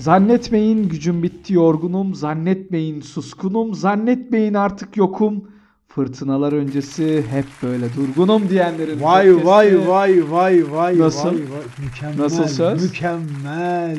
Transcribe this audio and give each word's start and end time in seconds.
Zannetmeyin 0.00 0.88
gücüm 0.88 1.22
bitti 1.22 1.54
yorgunum, 1.54 2.14
zannetmeyin 2.14 3.00
suskunum, 3.00 3.74
zannetmeyin 3.74 4.54
artık 4.54 4.96
yokum. 4.96 5.50
Fırtınalar 5.88 6.52
öncesi 6.52 7.24
hep 7.30 7.44
böyle 7.62 7.86
durgunum 7.96 8.48
diyenlerin 8.48 9.02
Vay 9.02 9.44
vay 9.46 9.88
vay 9.88 10.30
vay 10.30 10.72
vay 10.72 10.98
Nasıl? 10.98 11.28
vay 11.28 11.34
vay. 11.34 11.84
Mükemmel. 11.84 12.18
Nasıl 12.18 12.44
söz? 12.44 12.82
Mükemmel. 12.84 13.98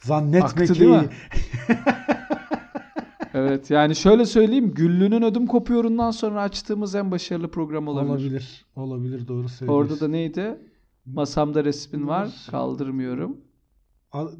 Zannetme 0.00 0.44
Aktı 0.46 0.74
değil 0.80 0.90
mi? 0.90 1.08
Evet 3.36 3.70
yani 3.70 3.96
şöyle 3.96 4.26
söyleyeyim 4.26 4.74
Güllü'nün 4.74 5.22
ödüm 5.22 5.46
kopuyorundan 5.46 6.10
sonra 6.10 6.42
açtığımız 6.42 6.94
en 6.94 7.10
başarılı 7.10 7.48
program 7.50 7.88
olabilir. 7.88 8.10
Olabilir. 8.12 8.64
Olabilir 8.76 9.28
doğru 9.28 9.48
söylüyorsun. 9.48 9.66
Orada 9.92 10.00
da 10.00 10.08
neydi? 10.08 10.58
Masamda 11.06 11.64
resmin 11.64 12.08
Var. 12.08 12.28
kaldırmıyorum. 12.50 13.36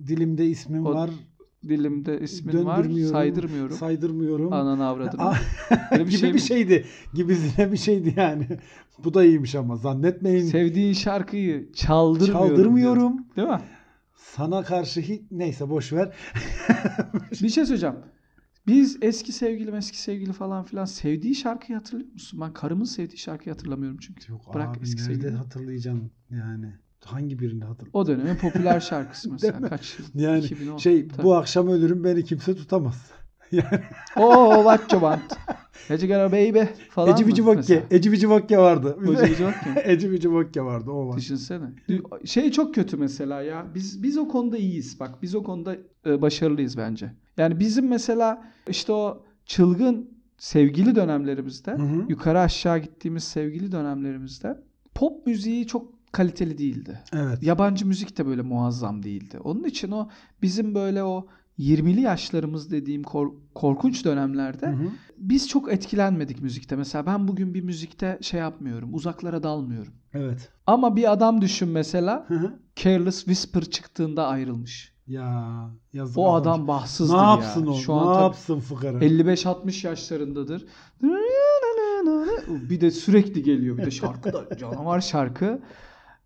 Dilimde 0.07 0.47
ismim 0.47 0.87
O- 0.87 0.95
var. 0.95 1.11
Dilimde 1.69 2.21
ismin 2.21 2.65
var 2.65 2.85
saydırmıyorum. 3.11 3.77
Saydırmıyorum. 3.77 4.53
Ananı 4.53 4.87
avradını. 4.87 5.33
Bir 5.93 5.99
gibi 6.01 6.11
şey 6.11 6.29
bir 6.29 6.35
mi? 6.35 6.41
şeydi. 6.41 6.85
Gibisine 7.15 7.73
bir 7.73 7.77
şeydi 7.77 8.15
yani. 8.17 8.47
Bu 9.05 9.15
da 9.15 9.25
iyiymiş 9.25 9.55
ama 9.55 9.77
zannetmeyin. 9.77 10.45
Sevdiğin 10.45 10.93
şarkıyı 10.93 11.73
çaldırmıyorum. 11.73 12.49
Çaldırmıyorum. 12.49 13.13
diyor. 13.37 13.37
Değil 13.37 13.49
mi? 13.49 13.61
Sana 14.17 14.63
karşı 14.63 15.01
hiç 15.01 15.23
neyse 15.31 15.71
boş 15.71 15.93
ver. 15.93 16.15
Bir 17.43 17.49
şey 17.49 17.65
söyleyeceğim. 17.67 17.97
Biz 18.67 18.99
eski 19.03 19.33
sevgilim 19.33 19.75
eski 19.75 20.01
sevgili 20.03 20.33
falan 20.33 20.65
filan 20.65 20.85
sevdiği 20.85 21.35
şarkıyı 21.35 21.79
hatırlıyor 21.79 22.13
musun? 22.13 22.41
Ben 22.41 22.53
karımın 22.53 22.85
sevdiği 22.85 23.19
şarkıyı 23.19 23.55
hatırlamıyorum 23.55 23.99
çünkü. 24.01 24.33
Yok 24.33 24.55
Bırak 24.55 24.77
abi 24.77 24.83
eski 24.83 25.03
nerede 25.03 25.15
sevgilimi. 25.15 25.37
hatırlayacaksın 25.37 26.11
yani. 26.31 26.73
Hangi 27.05 27.39
birini 27.39 27.65
hatırla? 27.65 27.91
O 27.93 28.07
dönemin 28.07 28.37
popüler 28.41 28.81
şarkısı 28.81 29.33
mesela. 29.33 29.69
Kaç 29.69 29.99
yıl? 29.99 30.07
Yani 30.15 30.45
2010. 30.45 30.77
şey 30.77 31.09
Tabii. 31.09 31.23
bu 31.23 31.35
akşam 31.35 31.69
ölürüm 31.69 32.05
beni 32.05 32.25
kimse 32.25 32.57
tutamaz. 32.57 33.11
Yani 33.53 33.81
Oo 34.17 34.55
what 34.55 34.93
you 34.93 35.01
want? 35.01 35.33
Ece 35.91 36.07
Gara 36.07 36.33
baby 36.33 36.61
falan 36.91 37.13
Eci 37.15 37.27
Bici 37.27 37.47
Bokke. 37.47 37.85
Eci 37.91 38.13
Bici 38.13 38.31
Bokke 38.31 38.59
vardı. 38.59 38.97
Eci 39.03 39.31
Bici 39.33 39.45
Bokke. 39.45 39.83
Eci 39.85 40.13
Bici 40.13 40.33
Bokke 40.33 40.63
vardı 40.63 40.91
o 40.91 41.09
var. 41.09 41.17
Düşünsene. 41.17 41.67
Şey 42.25 42.51
çok 42.51 42.75
kötü 42.75 42.97
mesela 42.97 43.43
ya. 43.43 43.67
Biz 43.75 44.03
biz 44.03 44.19
o 44.19 44.29
konuda 44.29 44.57
iyiyiz. 44.57 45.01
Bak 45.01 45.23
biz 45.23 45.35
o 45.35 45.43
konuda 45.43 45.77
e, 46.07 46.23
başarılıyız 46.23 46.77
bence. 46.77 47.13
Yani 47.37 47.61
bizim 47.61 47.89
mesela 47.89 48.45
işte 48.69 48.93
o 48.93 49.25
çılgın 49.47 50.11
sevgili 50.39 50.95
dönemlerimizde, 50.95 51.73
Hı 51.73 51.83
hı. 51.83 52.05
yukarı 52.09 52.41
aşağı 52.41 52.79
gittiğimiz 52.79 53.25
sevgili 53.25 53.73
dönemlerimizde 53.73 54.59
pop 54.95 55.27
müziği 55.27 55.67
çok 55.67 55.94
kaliteli 56.15 56.59
değildi. 56.59 57.01
Evet. 57.13 57.43
Yabancı 57.43 57.87
müzik 57.87 58.19
de 58.19 58.27
böyle 58.27 58.43
muazzam 58.43 59.03
değildi. 59.03 59.39
Onun 59.45 59.65
için 59.65 59.91
o 59.91 60.09
bizim 60.43 60.75
böyle 60.75 61.03
o 61.05 61.27
20'li 61.59 62.01
yaşlarımız 62.01 62.71
dediğim 62.71 63.03
kor- 63.03 63.33
korkunç 63.55 64.05
dönemlerde 64.05 64.67
Hı 64.67 64.71
hı. 64.71 64.89
biz 65.19 65.49
çok 65.49 65.73
etkilenmedik 65.73 66.43
müzikte. 66.43 66.77
Mesela 66.77 67.07
ben 67.07 67.29
bugün 67.29 67.55
bir 67.55 67.61
müzikte 67.61 68.19
şey 68.23 68.41
yapmıyorum. 68.41 68.95
Uzaklara 68.95 69.43
dalmıyorum. 69.43 69.93
Evet. 70.15 70.49
Ama 70.67 70.97
bir 70.97 71.13
adam 71.13 71.41
düşün 71.41 71.69
mesela 71.69 72.25
Hı 72.29 72.35
hı. 72.35 72.59
Careless 72.77 73.19
Whisper 73.19 73.65
çıktığında 73.65 74.27
ayrılmış. 74.27 74.95
ya 75.07 75.71
yazık. 75.93 76.19
O 76.19 76.35
adam 76.35 76.69
bahtsızdır 76.69 77.15
ne 77.15 77.21
ya. 77.21 77.31
yapsın 77.31 77.67
o? 77.67 77.75
Şu 77.75 77.93
ne 77.93 78.01
an 78.01 78.23
yapsın 78.23 78.61
fıkara? 78.61 78.99
55-60 78.99 79.87
yaşlarındadır. 79.87 80.67
Bir 82.71 82.81
de 82.81 82.91
sürekli 82.91 83.43
geliyor. 83.43 83.79
Bir 83.79 83.85
de 83.87 83.91
şarkı 83.91 84.33
da 84.33 84.57
canavar 84.59 85.01
şarkı. 85.01 85.61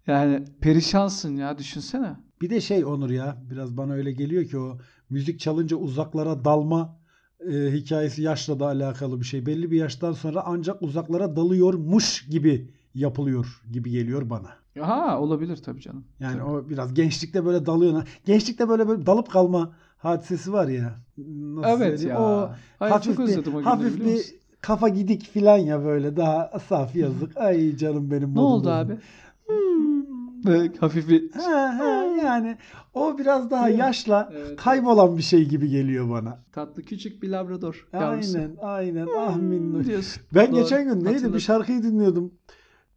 Yani 0.08 0.44
perişansın 0.60 1.36
ya 1.36 1.58
düşünsene. 1.58 2.16
Bir 2.40 2.50
de 2.50 2.60
şey 2.60 2.84
Onur 2.84 3.10
ya 3.10 3.36
biraz 3.50 3.76
bana 3.76 3.92
öyle 3.92 4.12
geliyor 4.12 4.44
ki 4.44 4.58
o 4.58 4.78
müzik 5.10 5.40
çalınca 5.40 5.76
uzaklara 5.76 6.44
dalma 6.44 6.98
e, 7.40 7.72
hikayesi 7.72 8.22
yaşla 8.22 8.60
da 8.60 8.66
alakalı 8.66 9.20
bir 9.20 9.24
şey. 9.24 9.46
Belli 9.46 9.70
bir 9.70 9.76
yaştan 9.76 10.12
sonra 10.12 10.42
ancak 10.46 10.82
uzaklara 10.82 11.36
dalıyormuş 11.36 12.26
gibi 12.26 12.70
yapılıyor 12.94 13.62
gibi 13.72 13.90
geliyor 13.90 14.30
bana. 14.30 14.48
Ha 14.80 15.20
olabilir 15.20 15.56
tabii 15.56 15.80
canım. 15.80 16.04
Yani 16.20 16.38
Tabii. 16.38 16.50
o 16.50 16.68
biraz 16.68 16.94
gençlikte 16.94 17.44
böyle 17.44 17.66
dalıyor. 17.66 18.08
Gençlikte 18.24 18.68
böyle 18.68 18.88
böyle 18.88 19.06
dalıp 19.06 19.30
kalma 19.30 19.72
hadisesi 19.98 20.52
var 20.52 20.68
ya. 20.68 20.94
Nasıl 21.18 21.68
Evet 21.82 22.00
söyleyeyim? 22.00 22.10
ya. 22.10 22.20
O 22.20 22.50
Ay, 22.80 22.90
hafif 22.90 23.16
çok 23.16 23.26
bir, 23.26 23.32
özledim 23.32 23.54
o 23.54 23.64
hafif 23.64 24.04
bir 24.04 24.38
kafa 24.60 24.88
gidik 24.88 25.22
filan 25.22 25.58
ya 25.58 25.84
böyle 25.84 26.16
daha 26.16 26.58
saf 26.68 26.96
yazık. 26.96 27.36
Ay 27.40 27.76
canım 27.76 28.10
benim. 28.10 28.34
Ne 28.34 28.40
oldu 28.40 28.70
abi? 28.70 28.98
Hmm. 29.48 29.98
Böyle 30.46 30.72
hafif 30.80 31.08
bir... 31.08 31.30
Ha, 31.32 31.78
ha, 31.78 32.04
yani 32.24 32.56
o 32.94 33.18
biraz 33.18 33.50
daha 33.50 33.64
Değil 33.66 33.76
mi? 33.76 33.80
yaşla 33.80 34.32
Evet. 34.36 34.56
kaybolan 34.56 35.16
bir 35.16 35.22
şey 35.22 35.44
gibi 35.48 35.68
geliyor 35.68 36.10
bana. 36.10 36.44
Tatlı 36.52 36.82
küçük 36.82 37.22
bir 37.22 37.28
labrador 37.28 37.88
yavrusu. 37.92 38.38
Aynen 38.38 38.56
aynen 38.62 39.08
ah 39.18 39.36
minnoş. 39.36 39.86
Diyorsun. 39.86 40.22
Ben 40.34 40.52
Doğru. 40.52 40.60
geçen 40.60 40.84
gün 40.84 40.94
neydi 40.96 41.04
Hatırladım. 41.08 41.34
bir 41.34 41.40
şarkıyı 41.40 41.82
dinliyordum. 41.82 42.34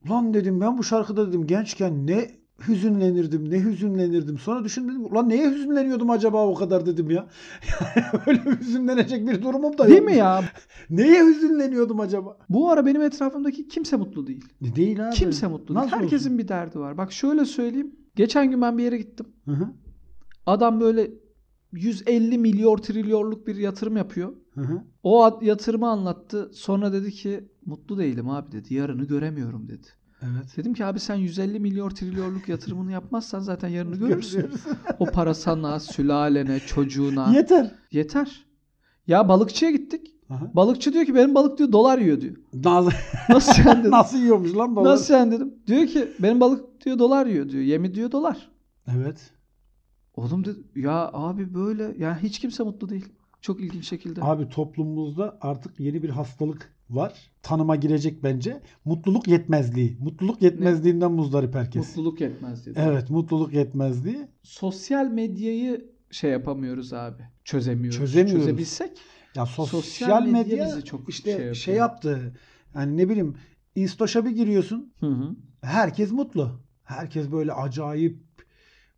Lan 0.10 0.34
dedim 0.34 0.62
ben 0.62 0.78
bu 0.78 0.84
şarkıda 0.84 1.28
dedim 1.28 1.48
gençken 1.48 2.08
ne 2.08 2.41
hüzünlenirdim 2.68 3.50
ne 3.50 3.64
hüzünlenirdim. 3.64 4.38
Sonra 4.38 4.64
düşündüm 4.64 5.06
ulan 5.06 5.30
neye 5.30 5.50
hüzünleniyordum 5.52 6.10
acaba 6.10 6.48
o 6.48 6.56
kadar 6.56 6.86
dedim 6.86 7.12
ya. 7.12 7.28
Öyle 8.28 8.42
hüzünlenecek 8.60 9.28
bir 9.28 9.42
durumum 9.42 9.78
da 9.78 9.84
yok. 9.84 9.90
Değil 9.92 10.02
mi 10.02 10.16
ya? 10.16 10.44
Neye 10.90 11.26
hüzünleniyordum 11.26 12.00
acaba? 12.00 12.38
Bu 12.50 12.70
ara 12.70 12.86
benim 12.86 13.02
etrafımdaki 13.02 13.68
kimse 13.68 13.98
mutlu 13.98 14.28
değil. 14.28 14.46
Değil 14.62 15.08
abi. 15.08 15.16
Kimse 15.16 15.48
mutlu 15.48 15.68
değil. 15.68 15.86
Nasıl 15.86 15.98
Herkesin 15.98 16.26
olsun? 16.26 16.38
bir 16.38 16.48
derdi 16.48 16.80
var. 16.80 16.98
Bak 16.98 17.12
şöyle 17.12 17.46
söyleyeyim. 17.46 17.96
Geçen 18.16 18.52
gün 18.52 18.62
ben 18.62 18.78
bir 18.78 18.84
yere 18.84 18.98
gittim. 18.98 19.26
Hı 19.46 19.52
hı. 19.52 19.68
Adam 20.46 20.80
böyle 20.80 21.12
150 21.72 22.38
milyon 22.38 22.78
trilyonluk 22.78 23.48
bir 23.48 23.56
yatırım 23.56 23.98
yapıyor. 23.98 24.34
Hı 24.54 24.62
hı. 24.62 24.84
O 25.04 25.40
yatırımı 25.42 25.88
anlattı. 25.90 26.52
Sonra 26.54 26.94
dedi 26.94 27.12
ki 27.12 27.50
mutlu 27.66 27.98
değilim 27.98 28.30
abi 28.30 28.52
dedi. 28.52 28.74
Yarını 28.74 29.04
göremiyorum 29.04 29.68
dedi. 29.68 29.88
Evet. 30.22 30.58
Dedim 30.58 30.74
ki 30.74 30.86
abi 30.86 31.00
sen 31.00 31.16
150 31.16 31.60
milyon 31.60 31.90
trilyonluk 31.90 32.50
yatırımını 32.50 32.92
yapmazsan 32.92 33.40
zaten 33.40 33.68
yarını 33.68 33.96
görürsün. 34.08 34.50
O 35.00 35.06
para 35.06 35.34
sana, 35.34 35.80
sülalene, 35.80 36.60
çocuğuna. 36.60 37.34
Yeter. 37.34 37.72
Yeter. 37.92 38.46
Ya 39.08 39.30
balıkçıya 39.30 39.72
gittik. 39.72 40.08
Aha. 40.30 40.52
Balıkçı 40.54 40.94
diyor 40.94 41.06
ki 41.06 41.16
benim 41.16 41.36
balık 41.36 41.58
diyor 41.58 41.72
dolar 41.72 42.00
yiyor 42.00 42.22
diyor. 42.22 42.36
Nasıl, 42.54 42.92
Nasıl 43.30 43.62
yani 43.66 43.80
dedim. 43.80 43.92
nasıl 43.92 44.18
yiyormuş 44.18 44.56
lan 44.56 44.76
baba? 44.76 44.90
Nasıl 44.90 45.14
yani 45.14 45.32
dedim. 45.32 45.54
Diyor 45.68 45.88
ki 45.88 46.12
benim 46.20 46.40
balık 46.40 46.86
diyor 46.86 47.00
dolar 47.00 47.26
yiyor 47.26 47.50
diyor. 47.50 47.64
Yemi 47.64 47.96
diyor 47.96 48.12
dolar. 48.12 48.52
Evet. 48.88 49.32
Oğlum 50.16 50.46
dedi 50.46 50.60
ya 50.76 51.10
abi 51.14 51.54
böyle 51.54 51.96
yani 51.98 52.18
hiç 52.24 52.40
kimse 52.40 52.64
mutlu 52.64 52.90
değil. 52.90 53.06
Çok 53.42 53.62
ilginç 53.62 53.88
şekilde. 53.88 54.22
Abi 54.24 54.50
toplumumuzda 54.50 55.38
artık 55.42 55.80
yeni 55.80 56.04
bir 56.04 56.10
hastalık 56.10 56.74
var. 56.90 57.32
Tanıma 57.42 57.76
girecek 57.76 58.24
bence. 58.24 58.62
Mutluluk 58.86 59.28
yetmezliği. 59.28 59.98
Mutluluk 60.00 60.42
yetmezliğinden 60.42 61.12
muzdarip 61.12 61.56
herkes. 61.56 61.88
Mutluluk 61.88 62.22
yetmez 62.22 62.66
dedi. 62.66 62.80
Evet, 62.82 63.10
mutluluk 63.10 63.54
yetmezliği. 63.54 64.28
Sosyal 64.44 65.06
medyayı 65.06 65.92
şey 66.12 66.32
yapamıyoruz 66.32 66.94
abi. 66.94 67.24
Çözemiyoruz. 67.44 68.00
Çözemiyoruz. 68.00 68.46
Çözebilsek 68.46 68.92
Ya 69.36 69.46
sosyal, 69.46 69.82
Sosyal 69.82 70.26
medya 70.26 70.42
medya, 70.42 70.66
bizi 70.66 70.86
çok 70.86 71.10
işte 71.10 71.38
şey 71.38 71.54
şey, 71.54 71.76
yaptı. 71.76 72.34
Yani 72.76 72.98
ne 72.98 73.10
bileyim 73.10 73.36
Instaş'a 73.76 74.26
bir 74.26 74.32
giriyorsun. 74.32 74.94
Hı 75.00 75.06
hı. 75.08 75.36
Herkes 75.62 76.12
mutlu. 76.12 76.62
Herkes 76.84 77.32
böyle 77.32 77.54
acayip 77.54 78.20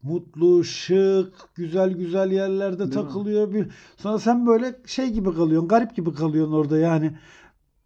mutlu, 0.03 0.63
şık, 0.63 1.33
güzel 1.55 1.91
güzel 1.91 2.31
yerlerde 2.31 2.79
Değil 2.79 2.91
takılıyor. 2.91 3.53
Bir 3.53 3.67
sonra 3.97 4.19
sen 4.19 4.47
böyle 4.47 4.75
şey 4.85 5.09
gibi 5.09 5.33
kalıyorsun, 5.33 5.67
garip 5.67 5.95
gibi 5.95 6.13
kalıyorsun 6.13 6.53
orada 6.53 6.77
yani. 6.77 7.11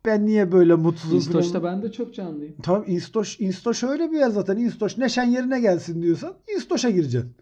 Ben 0.05 0.25
niye 0.25 0.51
böyle 0.51 0.75
mutsuzum? 0.75 1.17
İstoş'ta 1.17 1.63
ben 1.63 1.81
de 1.81 1.91
çok 1.91 2.13
canlıyım. 2.13 2.55
Tabii 2.63 2.91
Instoş, 2.91 3.39
Instoş 3.39 3.83
öyle 3.83 4.11
bir 4.11 4.17
yer 4.17 4.29
zaten. 4.29 4.57
Instoş 4.57 4.97
neşen 4.97 5.23
yerine 5.23 5.59
gelsin 5.59 6.01
diyorsan 6.01 6.33
Instoş'a 6.55 6.89
gireceksin. 6.89 7.35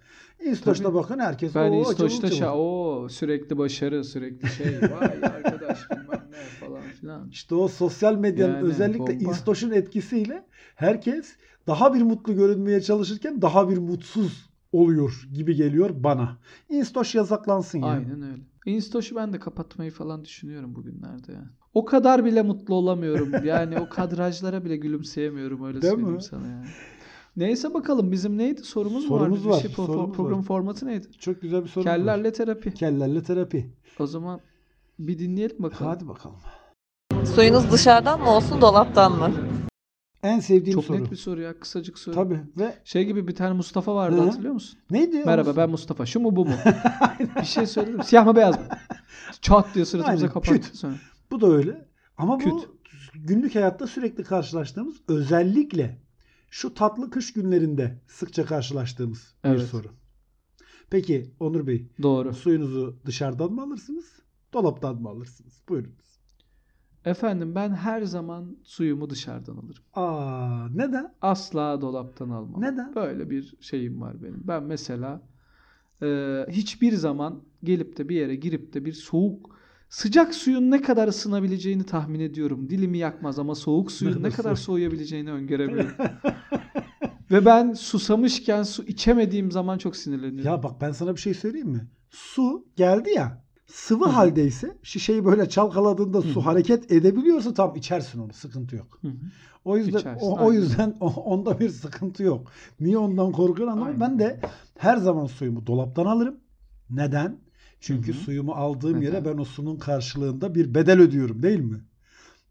Instoş'ta 0.46 0.84
Tabii. 0.84 0.96
bakın 0.96 1.20
herkes 1.20 1.56
Ben 1.56 1.72
o 1.72 1.82
İstoş'ta 1.82 2.32
şa 2.32 2.56
o 2.56 3.08
sürekli 3.10 3.58
başarı, 3.58 4.04
sürekli 4.04 4.48
şey 4.50 4.82
vay 4.82 5.08
arkadaş 5.24 5.90
bilmem 5.92 6.28
ne 6.32 6.68
falan 6.68 6.82
filan. 6.82 7.30
İşte 7.30 7.56
o 7.56 7.68
sosyal 7.68 8.16
medyanın 8.16 8.54
Yani 8.54 8.68
özellikle 8.68 9.00
bomba. 9.00 9.12
Instoş'un 9.14 9.72
etkisiyle 9.72 10.46
herkes 10.76 11.36
daha 11.68 11.94
bir 11.94 12.02
mutlu 12.02 12.36
görünmeye 12.36 12.82
çalışırken 12.82 13.42
daha 13.42 13.70
bir 13.70 13.78
mutsuz 13.78 14.50
oluyor 14.82 15.28
gibi 15.34 15.56
geliyor 15.56 15.90
bana. 16.04 16.38
Instoş 16.70 17.16
yasaklansın 17.16 17.80
ya. 17.80 17.86
Aynen 17.86 18.22
öyle. 18.22 18.42
Instash'u 18.66 19.16
ben 19.16 19.34
de 19.34 19.40
kapatmayı 19.40 19.92
falan 19.92 20.26
düşünüyorum 20.26 20.76
bugünlerde 20.76 21.32
ya. 21.32 21.50
O 21.74 21.86
kadar 21.86 22.26
bile 22.26 22.42
mutlu 22.42 22.76
olamıyorum. 22.76 23.32
Yani 23.46 23.80
o 23.80 23.90
kadrajlara 23.90 24.66
bile 24.66 24.76
gülümseyemiyorum 24.78 25.64
öyle 25.66 25.82
Değil 25.82 25.94
söyleyeyim 25.94 26.16
mi? 26.16 26.24
sana 26.24 26.48
yani. 26.48 26.66
Neyse 27.38 27.74
bakalım 27.74 28.12
bizim 28.12 28.38
neydi? 28.38 28.64
Sorumuz, 28.64 29.04
mu 29.04 29.08
Sorumuz 29.10 29.40
vardı? 29.40 29.50
var, 29.50 29.64
Bir 29.64 29.70
şey, 29.70 29.72
pro- 29.72 29.86
sorumuz 29.86 30.16
program 30.16 30.40
var. 30.40 30.44
formatı 30.46 30.86
neydi? 30.88 31.08
Çok 31.20 31.42
güzel 31.42 31.64
bir 31.64 31.68
soru 31.70 31.86
var. 31.86 31.96
Kellerle 31.96 32.34
terapi. 32.34 32.74
Kellerle 32.74 33.24
terapi. 33.24 33.74
O 34.00 34.08
zaman 34.08 34.40
bir 35.00 35.20
dinleyelim 35.20 35.64
bakalım. 35.64 35.92
Hadi 35.92 36.08
bakalım. 36.08 36.38
Suyunuz 37.36 37.72
dışarıdan 37.72 38.22
mı 38.22 38.30
olsun 38.30 38.62
dolaptan 38.62 39.12
mı? 39.12 39.32
En 40.26 40.40
sevdiğim 40.40 40.78
Çok 40.80 40.86
soru. 40.86 40.98
net 41.04 41.12
bir 41.12 41.16
soru 41.16 41.42
ya. 41.42 41.60
Kısacık 41.60 42.00
soru. 42.00 42.16
Tabii 42.16 42.40
ve 42.58 42.76
Şey 42.84 43.06
gibi 43.06 43.28
bir 43.28 43.36
tane 43.36 43.54
Mustafa 43.54 43.96
vardı 43.96 44.18
Hı. 44.18 44.22
hatırlıyor 44.22 44.54
musun? 44.54 44.80
neydi? 44.92 45.24
Merhaba 45.26 45.56
ben 45.58 45.70
Mustafa. 45.70 46.06
Şu 46.06 46.20
mu 46.20 46.36
bu 46.36 46.46
mu? 46.46 46.54
bir 47.42 47.46
şey 47.46 47.66
söyledim. 47.68 48.04
Siyah 48.04 48.26
mı 48.26 48.36
beyaz 48.36 48.60
mı? 48.60 48.66
Çat 49.42 49.76
diye 49.76 49.86
suratımıza 49.86 50.30
kapattı 50.30 50.78
sonra. 50.78 50.96
Bu 51.32 51.42
da 51.42 51.48
öyle. 51.48 51.88
Ama 52.18 52.40
bu 52.40 52.44
Küt. 52.44 52.70
günlük 53.16 53.56
hayatta 53.56 53.88
sürekli 53.88 54.24
karşılaştığımız 54.24 54.96
özellikle 55.08 56.02
şu 56.50 56.74
tatlı 56.74 57.10
kış 57.10 57.34
günlerinde 57.34 58.02
sıkça 58.08 58.46
karşılaştığımız 58.46 59.36
bir 59.44 59.50
Evet. 59.50 59.62
soru. 59.62 59.88
Peki 60.90 61.32
Onur 61.40 61.68
Bey 61.68 61.88
Doğru. 62.02 62.34
suyunuzu 62.34 63.00
dışarıdan 63.06 63.52
mı 63.54 63.62
alırsınız? 63.62 64.06
Dolaptan 64.54 65.02
mı 65.02 65.10
alırsınız? 65.10 65.62
Buyurunuz. 65.70 66.15
Efendim 67.06 67.56
ben 67.56 67.70
her 67.70 68.02
zaman 68.02 68.58
suyumu 68.64 69.10
dışarıdan 69.10 69.58
alırım. 69.58 69.84
Aa, 69.94 70.68
neden? 70.76 71.14
Asla 71.22 71.82
dolaptan 71.82 72.30
almam. 72.30 72.62
Neden? 72.62 72.96
Böyle 72.96 73.30
bir 73.30 73.54
şeyim 73.62 74.02
var 74.02 74.24
benim. 74.24 74.42
Ben 74.44 74.64
mesela 74.64 75.22
e, 76.02 76.40
hiçbir 76.50 76.92
zaman 76.94 77.42
gelip 77.64 77.98
de 77.98 78.10
bir 78.10 78.16
yere 78.16 78.36
girip 78.36 78.74
de 78.74 78.86
bir 78.86 78.94
soğuk 78.94 79.56
sıcak 79.90 80.36
suyun 80.36 80.72
ne 80.72 80.82
kadar 80.82 81.08
ısınabileceğini 81.08 81.84
tahmin 81.84 82.20
ediyorum. 82.20 82.70
Dilimi 82.70 82.98
yakmaz 82.98 83.40
ama 83.40 83.56
soğuk 83.56 83.92
suyun 83.92 84.24
ne 84.24 84.30
kadar 84.38 84.56
soğuyabileceğini 84.56 85.32
öngöremiyorum. 85.32 85.96
Ve 87.32 87.46
ben 87.46 87.74
susamışken 87.74 88.64
su 88.64 88.84
içemediğim 88.84 89.52
zaman 89.52 89.78
çok 89.78 89.96
sinirleniyorum. 89.96 90.52
Ya 90.52 90.64
bak 90.64 90.82
ben 90.82 90.92
sana 90.92 91.16
bir 91.16 91.20
şey 91.22 91.34
söyleyeyim 91.34 91.70
mi? 91.70 91.88
Su 92.10 92.66
geldi 92.76 93.10
ya 93.10 93.45
sıvı 93.66 94.06
Hı 94.06 94.10
hı. 94.10 94.14
haldeyse 94.16 94.78
şişeyi 94.84 95.26
böyle 95.26 95.50
çalkaladığında 95.50 96.22
Hı 96.22 96.28
su 96.28 96.42
hareket 96.46 96.92
edebiliyorsa 96.92 97.54
tam 97.54 97.76
içersin 97.76 98.20
onu 98.20 98.34
sıkıntı 98.34 98.76
yok. 98.76 99.00
Hı 99.02 99.08
hı. 99.08 99.32
O 99.66 99.78
yüzden 99.78 99.92
İçersin, 99.92 100.16
o, 100.16 100.46
o 100.46 100.54
yüzden 100.54 100.98
o- 101.00 101.08
onda 101.24 101.60
bir 101.60 101.70
sıkıntı 101.70 102.24
yok. 102.24 102.52
Niye 102.80 102.98
ondan 102.98 103.32
korkuyorsun 103.32 103.74
anlamadım. 103.74 104.02
Aynen. 104.02 104.02
Ben 104.02 104.20
de 104.20 104.40
her 104.78 104.98
zaman 104.98 105.26
suyumu 105.26 105.68
dolaptan 105.68 106.06
alırım. 106.06 106.40
Neden? 106.90 107.38
Çünkü 107.80 108.14
Hı 108.14 108.16
hı. 108.18 108.20
suyumu 108.20 108.52
aldığım 108.54 109.02
yere 109.02 109.16
Neden? 109.16 109.26
ben 109.26 109.38
o 109.38 109.46
sunun 109.46 109.78
karşılığında 109.80 110.56
bir 110.56 110.76
bedel 110.76 111.00
ödüyorum 111.02 111.44
değil 111.44 111.60
mi? 111.60 111.82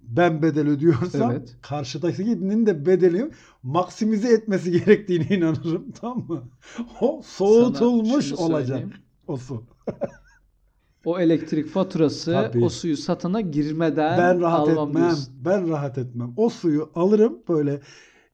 Ben 0.01 0.43
bedel 0.43 0.69
ödüyorsam 0.69 1.31
Evet. 1.31 1.57
karşıdakinin 1.63 2.67
de 2.67 2.87
bedeli 2.87 3.31
maksimize 3.63 4.29
etmesi 4.35 4.71
gerektiğine 4.73 5.27
inanırım. 5.37 5.93
Tamam 5.93 6.27
mı? 6.29 6.43
O 7.01 7.23
soğutulmuş 7.25 8.33
olacak 8.33 8.89
o 9.27 9.37
su. 9.37 9.65
O 11.05 11.19
elektrik 11.21 11.69
faturası 11.69 12.33
Tabii. 12.33 12.65
o 12.65 12.69
suyu 12.69 12.97
satana 12.97 13.41
girmeden 13.41 14.19
Ben 14.19 14.41
rahat 14.41 14.69
almam 14.69 14.89
etmem. 14.89 15.03
diyorsun. 15.03 15.35
Ben 15.45 15.69
rahat 15.71 15.99
etmem. 15.99 16.35
O 16.37 16.49
suyu 16.49 16.91
alırım 16.95 17.39
böyle 17.49 17.81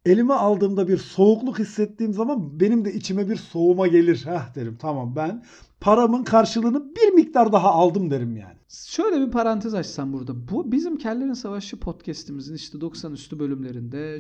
elime 0.07 0.35
aldığımda 0.35 0.89
bir 0.89 0.97
soğukluk 0.99 1.59
hissettiğim 1.59 2.13
zaman 2.13 2.61
benim 2.61 2.85
de 2.85 2.93
içime 2.93 3.29
bir 3.29 3.37
soğuma 3.37 3.87
gelir. 3.87 4.23
Hah 4.25 4.55
derim 4.55 4.77
tamam 4.81 5.17
ben 5.17 5.45
paramın 5.81 6.25
karşılığını 6.25 6.95
bir 6.97 7.15
miktar 7.15 7.53
daha 7.53 7.71
aldım 7.71 8.11
derim 8.11 8.37
yani. 8.37 8.55
Şöyle 8.69 9.27
bir 9.27 9.31
parantez 9.31 9.75
açsam 9.75 10.13
burada. 10.13 10.49
Bu 10.49 10.73
bizim 10.73 10.97
Kellerin 10.99 11.33
Savaşı 11.33 11.81
podcast'imizin 11.81 12.55
işte 12.55 12.81
90 12.81 13.13
üstü 13.13 13.39
bölümlerinde 13.39 14.19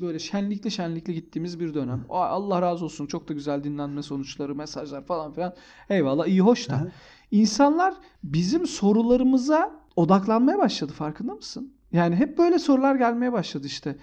böyle 0.00 0.18
şenlikli 0.18 0.70
şenlikli 0.70 1.14
gittiğimiz 1.14 1.60
bir 1.60 1.74
dönem. 1.74 2.04
Ay, 2.08 2.28
Allah 2.30 2.62
razı 2.62 2.84
olsun 2.84 3.06
çok 3.06 3.28
da 3.28 3.32
güzel 3.34 3.64
dinlenme 3.64 4.02
sonuçları, 4.02 4.54
mesajlar 4.54 5.04
falan 5.06 5.32
filan. 5.32 5.54
Eyvallah 5.88 6.26
iyi 6.26 6.40
hoş 6.40 6.68
da. 6.68 6.92
İnsanlar 7.30 7.94
bizim 8.24 8.66
sorularımıza 8.66 9.70
odaklanmaya 9.96 10.58
başladı 10.58 10.92
farkında 10.92 11.34
mısın? 11.34 11.72
Yani 11.92 12.16
hep 12.16 12.38
böyle 12.38 12.58
sorular 12.58 12.94
gelmeye 12.94 13.32
başladı 13.32 13.66
işte. 13.66 13.96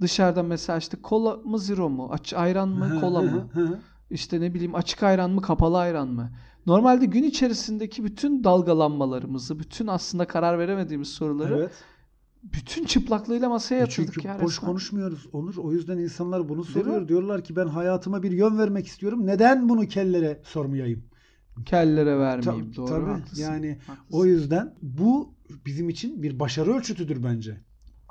Dışarıdan 0.00 0.46
mesela 0.46 0.78
işte 0.78 0.96
kola 1.02 1.36
mı 1.36 1.58
zero 1.58 1.88
mu? 1.90 2.14
Ayran 2.34 2.68
mı 2.68 3.00
kola 3.00 3.22
mı? 3.22 3.48
İşte 4.14 4.40
ne 4.40 4.54
bileyim 4.54 4.74
açık 4.74 5.02
ayran 5.02 5.30
mı 5.30 5.42
kapalı 5.42 5.78
ayran 5.78 6.08
mı? 6.08 6.30
Normalde 6.66 7.06
gün 7.06 7.22
içerisindeki 7.22 8.04
bütün 8.04 8.44
dalgalanmalarımızı, 8.44 9.58
bütün 9.58 9.86
aslında 9.86 10.26
karar 10.26 10.58
veremediğimiz 10.58 11.08
soruları 11.08 11.56
evet. 11.58 11.72
bütün 12.42 12.84
çıplaklığıyla 12.84 13.48
masaya 13.48 13.74
E 13.76 13.78
yatırdık 13.78 14.14
Çünkü 14.14 14.28
ya 14.28 14.40
boş 14.42 14.52
resmen. 14.56 14.68
konuşmuyoruz 14.70 15.26
Onur. 15.32 15.56
O 15.56 15.72
yüzden 15.72 15.98
insanlar 15.98 16.48
bunu 16.48 16.64
soruyor. 16.64 17.08
Diyorlar 17.08 17.44
ki 17.44 17.56
ben 17.56 17.66
hayatıma 17.66 18.22
bir 18.22 18.30
yön 18.30 18.58
vermek 18.58 18.86
istiyorum. 18.86 19.26
Neden 19.26 19.68
bunu 19.68 19.86
kellere 19.88 20.40
sormayayım? 20.44 21.04
Kellere 21.66 22.18
vermeyeyim. 22.18 22.70
Ta- 22.72 22.76
Doğru 22.76 22.86
tabii. 22.86 23.10
haklısın. 23.10 23.42
Yani 23.42 23.78
Haklısın. 23.86 24.04
O 24.18 24.24
yüzden 24.24 24.74
bu 24.82 25.34
bizim 25.66 25.88
için 25.88 26.22
bir 26.22 26.38
başarı 26.40 26.72
ölçütüdür 26.74 27.24
bence. 27.24 27.60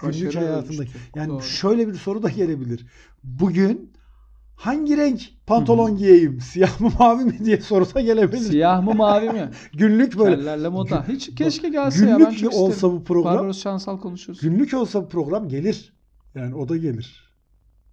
Günlük 0.01 0.27
Başarı 0.27 0.45
hayatında. 0.45 0.81
ölçütü. 0.81 0.99
Yani 1.15 1.29
Doğru. 1.29 1.41
şöyle 1.41 1.87
bir 1.87 1.93
soru 1.93 2.23
da 2.23 2.29
gelebilir. 2.29 2.85
Bugün 3.23 3.93
hangi 4.55 4.97
renk 4.97 5.21
pantolon 5.47 5.97
giyeyim? 5.97 6.41
Siyah 6.51 6.79
mı 6.81 6.91
mavi 6.99 7.23
mi 7.25 7.45
diye 7.45 7.61
soru 7.61 7.85
da 7.93 8.01
gelebilir. 8.01 8.41
Siyah 8.41 8.83
mı 8.83 8.93
mavi 8.93 9.29
mi? 9.29 9.49
Günlük 9.73 10.17
böyle. 10.19 10.35
Kellerle 10.35 10.69
moda. 10.69 11.05
Hiç 11.07 11.35
keşke 11.35 11.69
gelse 11.69 12.05
ya 12.05 12.19
ben 12.19 12.25
Günlük 12.25 12.39
çok 12.39 12.53
olsa 12.53 12.73
isterim. 12.75 12.95
bu 12.95 13.03
program. 13.03 13.35
Barbaros 13.35 13.61
Şansal 13.63 13.99
konuşuruz. 13.99 14.41
Günlük 14.41 14.73
olsa 14.73 15.03
bu 15.03 15.09
program 15.09 15.49
gelir. 15.49 15.93
Yani 16.35 16.55
o 16.55 16.69
da 16.69 16.77
gelir. 16.77 17.33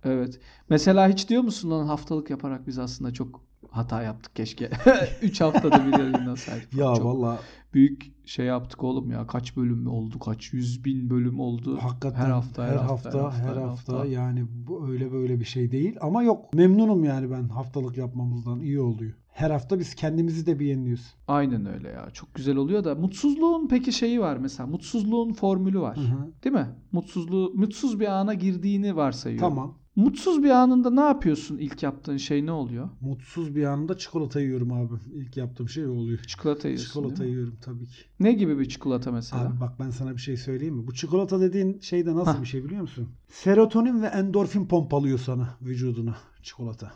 Evet. 0.04 0.40
Mesela 0.68 1.08
hiç 1.08 1.28
diyor 1.28 1.42
musun 1.42 1.70
lan 1.70 1.86
haftalık 1.86 2.30
yaparak 2.30 2.66
biz 2.66 2.78
aslında 2.78 3.12
çok 3.12 3.40
hata 3.70 4.02
yaptık 4.02 4.36
keşke. 4.36 4.70
3 5.22 5.40
haftada 5.40 5.86
bir 5.86 5.98
yayınlasaydık. 5.98 6.74
Ya 6.74 6.94
çok 6.94 7.04
vallahi 7.04 7.38
büyük 7.74 8.12
şey 8.24 8.46
yaptık 8.46 8.84
oğlum 8.84 9.10
ya. 9.10 9.26
Kaç 9.26 9.56
bölüm 9.56 9.86
oldu? 9.86 10.18
Kaç 10.18 10.52
yüz 10.52 10.84
bin 10.84 11.10
bölüm 11.10 11.40
oldu? 11.40 11.78
hakikaten 11.82 12.24
her 12.24 12.30
hafta, 12.30 12.66
her, 12.66 12.76
hafta, 12.76 13.32
her 13.32 13.56
hafta, 13.56 14.06
yani 14.06 14.46
bu 14.52 14.88
öyle 14.88 15.12
böyle 15.12 15.40
bir 15.40 15.44
şey 15.44 15.70
değil 15.70 15.96
ama 16.00 16.22
yok 16.22 16.54
memnunum 16.54 17.04
yani 17.04 17.30
ben 17.30 17.48
haftalık 17.48 17.96
yapmamızdan 17.96 18.60
iyi 18.60 18.80
oluyor. 18.80 19.12
Her 19.28 19.50
hafta 19.50 19.78
biz 19.78 19.94
kendimizi 19.94 20.46
de 20.46 20.58
bir 20.58 20.66
yeniliyoruz. 20.66 21.14
Aynen 21.28 21.66
öyle 21.66 21.88
ya. 21.88 22.10
Çok 22.12 22.34
güzel 22.34 22.56
oluyor 22.56 22.84
da 22.84 22.94
mutsuzluğun 22.94 23.68
peki 23.68 23.92
şeyi 23.92 24.20
var 24.20 24.36
mesela. 24.36 24.66
Mutsuzluğun 24.66 25.32
formülü 25.32 25.80
var. 25.80 25.96
Hı 25.96 26.00
hı. 26.00 26.32
Değil 26.44 26.54
mi? 26.54 26.66
Mutsuzluğu 26.92 27.52
mutsuz 27.54 28.00
bir 28.00 28.06
ana 28.06 28.34
girdiğini 28.34 28.96
varsayıyorum. 28.96 29.48
Tamam. 29.48 29.74
Mutsuz 30.00 30.42
bir 30.42 30.50
anında 30.50 30.90
ne 30.90 31.00
yapıyorsun? 31.00 31.58
İlk 31.58 31.82
yaptığın 31.82 32.16
şey 32.16 32.46
ne 32.46 32.52
oluyor? 32.52 32.88
Mutsuz 33.00 33.56
bir 33.56 33.64
anında 33.64 33.98
çikolata 33.98 34.40
yiyorum 34.40 34.72
abi. 34.72 34.94
İlk 35.14 35.36
yaptığım 35.36 35.68
şey 35.68 35.86
o 35.86 35.90
oluyor. 35.90 36.18
Çikolata 36.18 36.68
yiyorsun. 36.68 36.86
Çikolata 36.88 37.24
yiyorum 37.24 37.56
tabii 37.62 37.86
ki. 37.86 37.96
Ne 38.20 38.32
gibi 38.32 38.58
bir 38.58 38.68
çikolata 38.68 39.12
mesela? 39.12 39.42
Abi 39.42 39.60
bak 39.60 39.80
ben 39.80 39.90
sana 39.90 40.12
bir 40.12 40.20
şey 40.20 40.36
söyleyeyim 40.36 40.74
mi? 40.74 40.86
Bu 40.86 40.94
çikolata 40.94 41.40
dediğin 41.40 41.80
şey 41.80 42.06
de 42.06 42.14
nasıl 42.14 42.32
Hah. 42.32 42.40
bir 42.40 42.46
şey 42.46 42.64
biliyor 42.64 42.80
musun? 42.80 43.08
Serotonin 43.28 44.02
ve 44.02 44.06
endorfin 44.06 44.66
pompalıyor 44.66 45.18
sana 45.18 45.48
vücuduna 45.62 46.16
çikolata. 46.42 46.92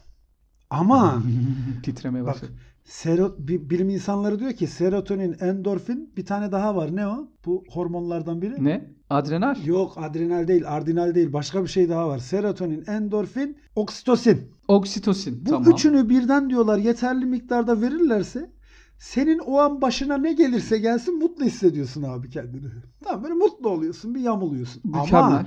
Ama 0.71 1.23
Titremeye 1.83 2.25
bak 2.25 2.35
başladı. 2.35 2.53
Sero, 2.85 3.35
bi- 3.39 3.71
bilim 3.71 3.89
insanları 3.91 4.39
diyor 4.41 4.53
ki 4.53 4.67
serotonin, 4.67 5.37
endorfin 5.41 6.13
bir 6.17 6.27
tane 6.27 6.53
daha 6.53 6.77
var. 6.77 6.97
Ne 6.97 7.07
o? 7.07 7.29
Bu 7.47 7.65
hormonlardan 7.71 8.43
biri. 8.43 8.65
Ne? 8.65 8.91
Adrenal? 9.11 9.65
Yok 9.67 9.93
adrenal 9.97 10.49
değil, 10.49 10.63
ardinal 10.69 11.15
değil. 11.15 11.33
Başka 11.33 11.63
bir 11.63 11.69
şey 11.69 11.89
daha 11.89 12.09
var. 12.09 12.19
Serotonin, 12.19 12.85
endorfin, 12.87 13.57
oksitosin. 13.77 14.51
Oksitosin. 14.69 15.47
Bu 15.47 15.51
tamam. 15.51 15.73
üçünü 15.73 16.09
birden 16.09 16.51
diyorlar 16.51 16.79
yeterli 16.79 17.25
miktarda 17.27 17.81
verirlerse 17.81 18.51
senin 18.99 19.39
o 19.39 19.59
an 19.59 19.83
başına 19.83 20.17
ne 20.19 20.33
gelirse 20.33 20.79
gelsin 20.79 21.19
mutlu 21.19 21.45
hissediyorsun 21.45 22.03
abi 22.03 22.31
kendini. 22.31 22.67
Tamam 23.05 23.23
böyle 23.23 23.35
mutlu 23.35 23.69
oluyorsun 23.69 24.15
bir 24.15 24.21
yamuluyorsun. 24.21 24.83
Mükemmel. 24.85 25.19
Ama 25.25 25.47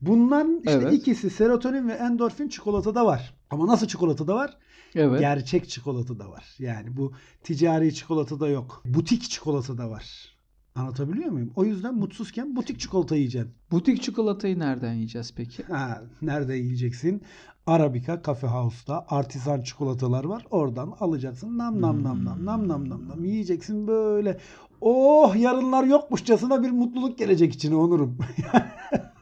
bundan 0.00 0.56
işte 0.58 0.70
Evet. 0.82 0.92
ikisi 0.92 1.30
serotonin 1.30 1.88
ve 1.88 1.92
endorfin 1.92 2.48
çikolatada 2.48 3.06
var. 3.06 3.34
Ama 3.50 3.66
nasıl 3.66 3.86
çikolatada 3.86 4.34
var? 4.34 4.58
Evet. 4.94 5.20
Gerçek 5.20 5.68
çikolatada 5.68 6.30
var. 6.30 6.44
Yani 6.58 6.96
bu 6.96 7.12
ticari 7.42 7.94
çikolatada 7.94 8.48
yok. 8.48 8.82
Butik 8.84 9.22
çikolatada 9.22 9.90
var. 9.90 10.34
Anlatabiliyor 10.74 11.30
muyum? 11.30 11.52
O 11.56 11.64
yüzden 11.64 11.94
mutsuzken 11.94 12.56
butik 12.56 12.80
çikolata 12.80 13.16
yiyeceksin. 13.16 13.52
Butik 13.70 14.02
çikolatayı 14.02 14.58
nereden 14.58 14.92
yiyeceğiz 14.94 15.32
peki? 15.36 15.62
Ha, 15.62 16.02
nerede 16.22 16.54
yiyeceksin? 16.54 17.22
Arabica 17.66 18.22
Cafe 18.26 18.46
House'ta 18.46 19.06
artisan 19.08 19.62
çikolatalar 19.62 20.24
var. 20.24 20.46
Oradan 20.50 20.94
alacaksın. 21.00 21.58
Nam 21.58 21.80
nam 21.80 22.02
nam 22.02 22.24
nam 22.24 22.44
nam 22.44 22.68
nam 22.68 22.88
nam 22.88 23.08
nam 23.08 23.24
yiyeceksin 23.24 23.86
böyle. 23.86 24.38
Oh 24.80 25.36
yarınlar 25.36 25.84
yokmuşçasına 25.84 26.62
bir 26.62 26.70
mutluluk 26.70 27.18
gelecek 27.18 27.54
içine 27.54 27.74
onurum. 27.74 28.18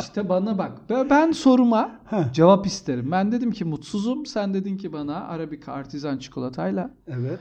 İşte 0.00 0.28
bana 0.28 0.58
bak. 0.58 0.72
Ben- 1.10 1.32
soruma 1.32 1.90
cevap 2.32 2.66
isterim. 2.66 3.10
Ben 3.10 3.32
dedim 3.32 3.50
ki 3.50 3.64
mutsuzum. 3.64 4.26
Sen 4.26 4.54
dedin 4.54 4.76
ki 4.76 4.92
bana 4.92 5.14
Arabica 5.24 5.72
artizan 5.72 6.18
çikolatayla 6.18 6.90
evet. 7.06 7.40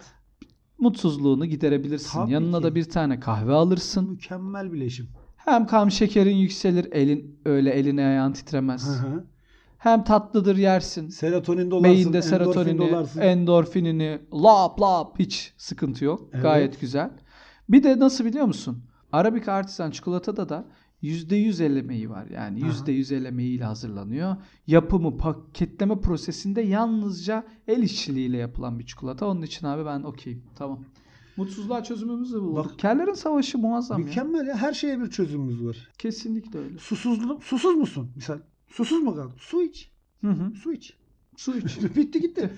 mutsuzluğunu 0.80 1.46
giderebilirsin. 1.46 2.20
Tabii 2.20 2.32
Yanına 2.32 2.58
ki. 2.58 2.64
da 2.64 2.76
bir 2.76 2.84
tane 2.90 3.20
kahve 3.20 3.54
alırsın. 3.54 4.10
Mükemmel 4.10 4.74
bileşim. 4.74 5.08
Hem 5.36 5.66
kan 5.68 5.90
şekerin 5.90 6.36
yükselir, 6.36 6.88
elin 6.92 7.40
öyle 7.46 7.70
elin 7.70 7.98
ayağın 7.98 8.32
titremez. 8.34 8.88
Hı 8.88 9.08
hı. 9.08 9.24
Hem 9.78 10.04
tatlıdır 10.04 10.58
yersin. 10.58 11.10
Serotonin 11.10 11.72
dolarsın. 11.72 11.94
Beyinde 11.96 12.22
serotonini, 12.22 12.78
dolarsın. 12.78 13.22
endorfinini 13.22 14.20
lap 14.34 14.82
lap 14.82 15.20
hiç 15.20 15.54
sıkıntı 15.58 16.06
yok. 16.06 16.30
Evet. 16.34 16.44
Gayet 16.44 16.82
güzel. 16.82 17.10
Bir 17.70 17.84
de 17.84 18.00
nasıl 18.00 18.26
biliyor 18.26 18.46
musun? 18.46 18.84
Arabica 19.12 19.54
artisan 19.54 19.92
çikolatada 19.92 20.50
da 20.50 20.66
%100 21.04 21.64
el 21.64 21.75
emeği 21.75 22.10
var. 22.10 22.28
Yani 22.28 22.66
Aha. 22.66 22.72
%100 22.72 23.16
el 23.16 23.25
emeğiyle 23.25 23.64
hazırlanıyor. 23.64 24.36
Yapımı, 24.68 25.18
paketleme 25.18 26.00
prosesinde 26.02 26.62
yalnızca 26.62 27.46
el 27.68 27.84
işçiliğiyle 27.84 28.38
yapılan 28.38 28.80
bir 28.80 28.86
çikolata. 28.86 29.25
Onun 29.28 29.42
için 29.42 29.68
abi 29.68 29.86
ben 29.86 30.04
okeyim. 30.04 30.44
Tamam. 30.56 30.80
Mutsuzluğa 31.38 31.84
çözümümüzü 31.84 32.42
bulduk. 32.42 32.66
Bak- 32.66 32.80
Kellerin 32.80 33.14
savaşı 33.14 33.58
muazzam 33.58 34.00
ya. 34.00 34.06
Mükemmel 34.06 34.48
ya. 34.48 34.58
Her 34.58 34.74
şeye 34.74 35.02
bir 35.02 35.10
çözümümüz 35.10 35.66
var. 35.66 35.90
Kesinlikle 35.98 36.60
öyle. 36.60 36.78
Susuzluk, 36.78 37.44
susuz 37.44 37.75
musun? 37.75 38.12
Misal 38.16 38.40
susuz 38.68 39.04
mu 39.04 39.16
kaldın? 39.16 39.34
Su 39.38 39.64
iç. 39.64 39.92
Hı 40.22 40.28
hı. 40.32 40.56
Su 40.56 40.74
iç. 40.74 40.94
Su 41.38 41.58
iç. 41.58 41.78
Bitti 41.96 42.22
gitti. 42.22 42.50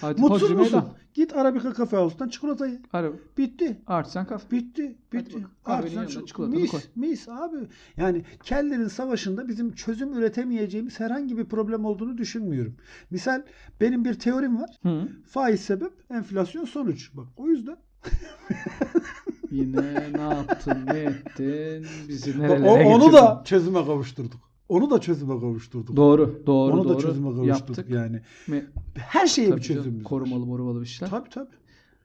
Hadi 0.00 0.20
Mutsuz 0.20 0.50
musun? 0.50 0.62
meydan. 0.62 0.94
Git 1.16 1.36
Arabika 1.36 1.72
Kafe 1.72 1.96
House'tan 1.96 2.28
çikolatayı. 2.28 2.80
Araba. 2.92 3.14
Bitti. 3.38 3.82
Artisan 3.86 4.26
kafe. 4.26 4.50
Bitti. 4.50 4.96
Bitti. 5.12 5.46
Artisan 5.64 5.94
yanına 5.96 6.08
çikolata. 6.08 6.26
çikolatanı 6.26 6.60
mis, 6.60 6.70
koy. 6.70 6.80
mis 6.96 7.28
abi. 7.28 7.56
Yani 7.96 8.24
kellerin 8.42 8.88
savaşında 8.88 9.48
bizim 9.48 9.72
çözüm 9.74 10.12
üretemeyeceğimiz 10.18 11.00
herhangi 11.00 11.38
bir 11.38 11.44
problem 11.44 11.84
olduğunu 11.84 12.18
düşünmüyorum. 12.18 12.76
Misal 13.10 13.42
benim 13.80 14.04
bir 14.04 14.14
teorim 14.14 14.60
var. 14.60 14.70
Hı. 14.82 15.08
Faiz 15.26 15.60
sebep, 15.60 15.92
enflasyon 16.10 16.64
sonuç. 16.64 17.10
Bak 17.14 17.26
o 17.36 17.48
yüzden. 17.48 17.76
Yine 19.50 20.12
ne 20.12 20.20
yaptın, 20.34 20.86
ne 20.86 20.98
ettin, 20.98 21.86
bizi 22.08 22.38
nerelere 22.40 22.68
o- 22.70 22.72
onu 22.94 22.98
getirdin? 23.04 23.12
da 23.12 23.42
çözüme 23.44 23.84
kavuşturduk. 23.84 24.50
Onu 24.68 24.90
da 24.90 24.98
çözüme 25.00 25.40
kavuşturduk. 25.40 25.96
Doğru, 25.96 26.42
doğru, 26.46 26.72
onu 26.74 26.84
doğru. 26.84 26.94
da 26.94 26.98
çözüme 26.98 27.28
kavuşturduk 27.34 27.68
Yaptık. 27.78 27.90
yani. 27.90 28.20
Me- 28.48 28.64
Her 28.94 29.26
şeye 29.26 29.48
Tabii 29.48 29.58
bir 29.58 29.62
çözümümüz 29.64 30.04
var. 30.04 30.08
Korumalı 30.08 30.46
morumalı 30.46 30.80
bir 30.80 30.86
işler. 30.86 31.10
Tabii 31.10 31.28
tabii. 31.30 31.50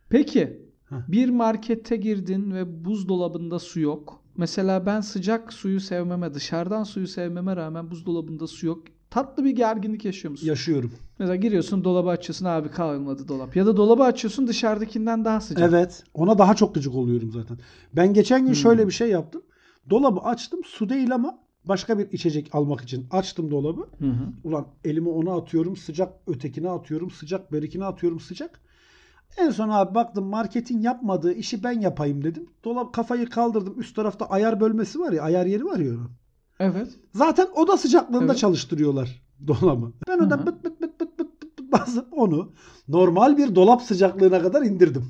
Peki 0.10 0.62
Heh. 0.90 0.96
bir 1.08 1.30
markete 1.30 1.96
girdin 1.96 2.54
ve 2.54 2.86
buzdolabında 2.86 3.60
su 3.60 3.80
yok. 3.80 4.22
Mesela 4.38 4.86
ben 4.86 5.02
sıcak 5.02 5.54
suyu 5.54 5.80
sevmeme, 5.80 6.34
dışarıdan 6.34 6.84
suyu 6.84 7.08
sevmeme 7.08 7.56
rağmen 7.56 7.92
buzdolabında 7.92 8.48
su 8.48 8.66
yok. 8.68 8.84
Tatlı 9.10 9.44
bir 9.46 9.52
gerginlik 9.52 10.06
yaşıyor 10.06 10.32
musun? 10.32 10.48
Yaşıyorum. 10.48 10.92
Mesela 11.20 11.36
giriyorsun 11.36 11.84
dolabı 11.84 12.10
açıyorsun 12.10 12.46
abi 12.46 12.70
kalmadı 12.70 13.28
dolap. 13.28 13.56
Ya 13.56 13.66
da 13.66 13.78
dolabı 13.78 14.04
açıyorsun 14.04 14.48
dışarıdakinden 14.48 15.26
daha 15.26 15.42
sıcak. 15.42 15.70
Evet. 15.74 16.04
Ona 16.14 16.38
daha 16.38 16.56
çok 16.56 16.76
gıcık 16.76 16.96
oluyorum 16.96 17.32
zaten. 17.32 17.58
Ben 17.94 18.14
geçen 18.14 18.42
gün 18.42 18.48
Hmm. 18.48 18.56
şöyle 18.56 18.88
bir 18.88 18.92
şey 18.92 19.10
yaptım. 19.10 19.42
Dolabı 19.90 20.20
açtım. 20.20 20.60
Su 20.66 20.90
değil 20.90 21.16
ama 21.16 21.40
başka 21.66 22.00
bir 22.00 22.12
içecek 22.12 22.56
almak 22.56 22.82
için 22.82 23.08
açtım 23.12 23.52
dolabı. 23.52 23.82
Hı 23.82 24.06
hı. 24.06 24.34
Ulan 24.44 24.68
elimi 24.86 25.10
ona 25.10 25.36
atıyorum 25.36 25.76
sıcak 25.76 26.14
ötekine 26.28 26.70
atıyorum 26.70 27.12
sıcak 27.12 27.52
berikine 27.52 27.86
atıyorum 27.86 28.20
sıcak. 28.20 28.62
En 29.38 29.50
son 29.50 29.70
abi 29.70 29.96
baktım 29.96 30.26
marketin 30.26 30.82
yapmadığı 30.82 31.34
işi 31.34 31.64
ben 31.64 31.82
yapayım 31.82 32.24
dedim. 32.24 32.50
Dolap 32.64 32.94
kafayı 32.94 33.30
kaldırdım. 33.30 33.80
Üst 33.80 33.96
tarafta 33.96 34.26
ayar 34.26 34.60
bölmesi 34.60 35.00
var 35.00 35.12
ya 35.12 35.24
ayar 35.24 35.46
yeri 35.46 35.66
var 35.66 35.78
ya. 35.80 35.94
Evet. 36.60 36.88
Zaten 37.14 37.48
oda 37.56 37.78
sıcaklığında 37.78 38.26
Evet. 38.26 38.38
çalıştırıyorlar 38.38 39.22
dolabı. 39.48 39.92
Ben 40.08 40.20
hı. 40.20 40.30
bıt 40.30 40.46
bıt 40.46 40.64
bıt 40.64 40.82
bıt 40.82 41.00
bıt 41.00 41.20
bıt 41.20 41.60
bıt 41.60 41.72
basıp 41.72 42.08
onu 42.12 42.52
normal 42.88 43.38
bir 43.38 43.56
dolap 43.56 43.82
sıcaklığına 43.82 44.42
kadar 44.42 44.62
indirdim. 44.62 45.06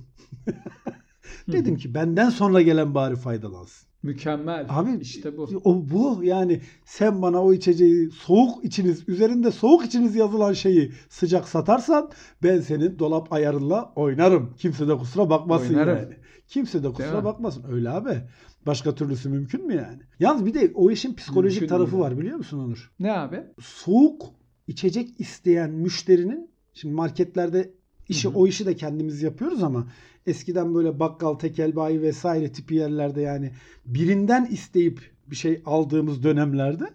Dedim 1.47 1.77
ki 1.77 1.93
benden 1.93 2.29
sonra 2.29 2.61
gelen 2.61 2.95
bari 2.95 3.15
faydalansın. 3.15 3.90
Mükemmel. 4.03 4.65
Abi 4.69 4.97
işte 5.01 5.37
bu. 5.37 5.49
O 5.63 5.89
bu 5.89 6.23
yani 6.23 6.61
sen 6.85 7.21
bana 7.21 7.43
o 7.43 7.53
içeceği 7.53 8.09
soğuk 8.11 8.65
içiniz 8.65 9.09
üzerinde 9.09 9.51
soğuk 9.51 9.85
içiniz 9.85 10.15
yazılan 10.15 10.53
şeyi 10.53 10.91
sıcak 11.09 11.47
satarsan 11.47 12.09
ben 12.43 12.59
senin 12.61 12.99
dolap 12.99 13.33
ayarınla 13.33 13.93
oynarım. 13.95 14.53
Kimse 14.57 14.87
de 14.87 14.97
kusura 14.97 15.29
bakmasın 15.29 15.69
Oynarım. 15.73 15.97
yani. 15.97 16.15
Kimse 16.47 16.79
de 16.79 16.83
Değil 16.83 16.93
kusura 16.95 17.17
mi? 17.17 17.23
bakmasın. 17.23 17.65
Öyle 17.71 17.89
abi. 17.89 18.17
Başka 18.65 18.95
türlüsü 18.95 19.29
mümkün 19.29 19.67
mü 19.67 19.75
yani? 19.75 19.99
Yalnız 20.19 20.45
bir 20.45 20.53
de 20.53 20.71
o 20.75 20.91
işin 20.91 21.13
psikolojik 21.15 21.61
Mümkün 21.61 21.75
tarafı 21.75 21.91
değil. 21.91 22.03
var 22.03 22.17
biliyor 22.17 22.37
musun 22.37 22.59
Onur? 22.59 22.91
Ne 22.99 23.11
abi? 23.11 23.43
Soğuk 23.61 24.21
içecek 24.67 25.09
isteyen 25.19 25.71
müşterinin 25.71 26.49
şimdi 26.73 26.93
marketlerde 26.95 27.73
işi 28.09 28.27
Hı 28.27 28.31
hı. 28.31 28.37
o 28.37 28.47
işi 28.47 28.65
de 28.65 28.75
kendimiz 28.75 29.21
yapıyoruz 29.21 29.63
ama 29.63 29.87
eskiden 30.27 30.75
böyle 30.75 30.99
bakkal, 30.99 31.33
tekel 31.33 31.75
bayi 31.75 32.01
vesaire 32.01 32.51
tipi 32.51 32.75
yerlerde 32.75 33.21
yani 33.21 33.51
birinden 33.85 34.45
isteyip 34.45 35.11
bir 35.27 35.35
şey 35.35 35.61
aldığımız 35.65 36.23
dönemlerde 36.23 36.93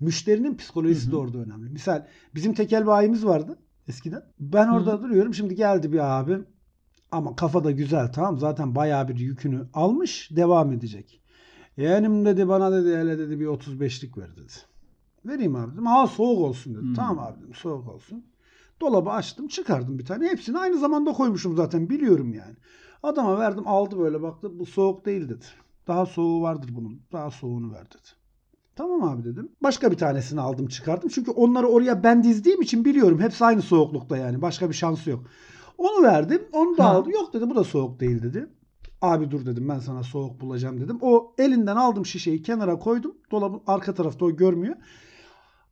müşterinin 0.00 0.56
psikolojisi 0.56 1.04
Hı 1.04 1.08
hı. 1.08 1.12
de 1.12 1.16
orada 1.16 1.38
önemli. 1.38 1.70
Misal 1.70 2.06
bizim 2.34 2.54
tekel 2.54 2.86
bayimiz 2.86 3.24
vardı 3.26 3.58
eskiden. 3.88 4.22
Ben 4.40 4.68
orada 4.68 4.92
Hı. 4.92 5.02
duruyorum. 5.02 5.34
Şimdi 5.34 5.54
geldi 5.54 5.92
bir 5.92 6.18
abi 6.18 6.38
ama 7.10 7.36
kafa 7.36 7.64
da 7.64 7.70
güzel 7.70 8.12
tamam 8.12 8.38
zaten 8.38 8.74
bayağı 8.74 9.08
bir 9.08 9.18
yükünü 9.18 9.66
almış 9.74 10.30
devam 10.36 10.72
edecek. 10.72 11.20
Yeğenim 11.76 12.24
dedi 12.24 12.48
bana 12.48 12.72
dedi 12.72 12.96
hele 12.96 13.18
dedi 13.18 13.40
bir 13.40 13.46
35'lik 13.46 14.18
ver 14.18 14.36
dedi. 14.36 14.52
Vereyim 15.24 15.56
abi 15.56 15.72
dedim. 15.72 15.86
Ha 15.86 16.06
soğuk 16.06 16.38
olsun 16.38 16.74
dedi. 16.74 16.82
Hmm. 16.82 16.94
Tamam 16.94 17.18
abi 17.18 17.40
dedim 17.42 17.54
soğuk 17.54 17.88
olsun. 17.88 18.24
Dolabı 18.80 19.10
açtım 19.10 19.48
çıkardım 19.48 19.98
bir 19.98 20.04
tane. 20.04 20.28
Hepsini 20.28 20.58
aynı 20.58 20.78
zamanda 20.78 21.12
koymuşum 21.12 21.56
zaten 21.56 21.90
biliyorum 21.90 22.34
yani. 22.34 22.54
Adama 23.02 23.38
verdim 23.38 23.68
aldı 23.68 23.98
böyle 23.98 24.22
baktı 24.22 24.58
bu 24.58 24.66
soğuk 24.66 25.06
değil 25.06 25.28
dedi. 25.28 25.44
Daha 25.86 26.06
soğuğu 26.06 26.42
vardır 26.42 26.68
bunun. 26.72 27.00
Daha 27.12 27.30
soğuğunu 27.30 27.72
ver 27.72 27.86
dedi. 27.86 28.08
Tamam 28.76 29.02
abi 29.04 29.24
dedim. 29.24 29.48
Başka 29.62 29.90
bir 29.90 29.96
tanesini 29.96 30.40
aldım 30.40 30.66
çıkardım. 30.66 31.08
Çünkü 31.08 31.30
onları 31.30 31.66
oraya 31.68 32.02
ben 32.02 32.22
dizdiğim 32.22 32.62
için 32.62 32.84
biliyorum. 32.84 33.20
Hepsi 33.20 33.44
aynı 33.44 33.62
soğuklukta 33.62 34.16
yani. 34.16 34.42
Başka 34.42 34.68
bir 34.68 34.74
şansı 34.74 35.10
yok. 35.10 35.24
Onu 35.78 36.02
verdim. 36.02 36.42
Onu 36.52 36.76
da 36.76 36.84
Ha. 36.84 36.88
aldı. 36.88 37.10
Yok 37.10 37.32
dedi 37.34 37.50
bu 37.50 37.54
da 37.54 37.64
soğuk 37.64 38.00
değil 38.00 38.22
dedi. 38.22 38.48
Abi 39.02 39.30
dur 39.30 39.46
dedim 39.46 39.68
ben 39.68 39.78
sana 39.78 40.02
soğuk 40.02 40.40
bulacağım 40.40 40.80
dedim. 40.80 40.98
O 41.00 41.34
elinden 41.38 41.76
aldım 41.76 42.06
şişeyi 42.06 42.42
kenara 42.42 42.78
koydum. 42.78 43.14
Dolabın 43.30 43.60
arka 43.66 43.94
tarafta 43.94 44.24
o 44.24 44.30
görmüyor. 44.36 44.76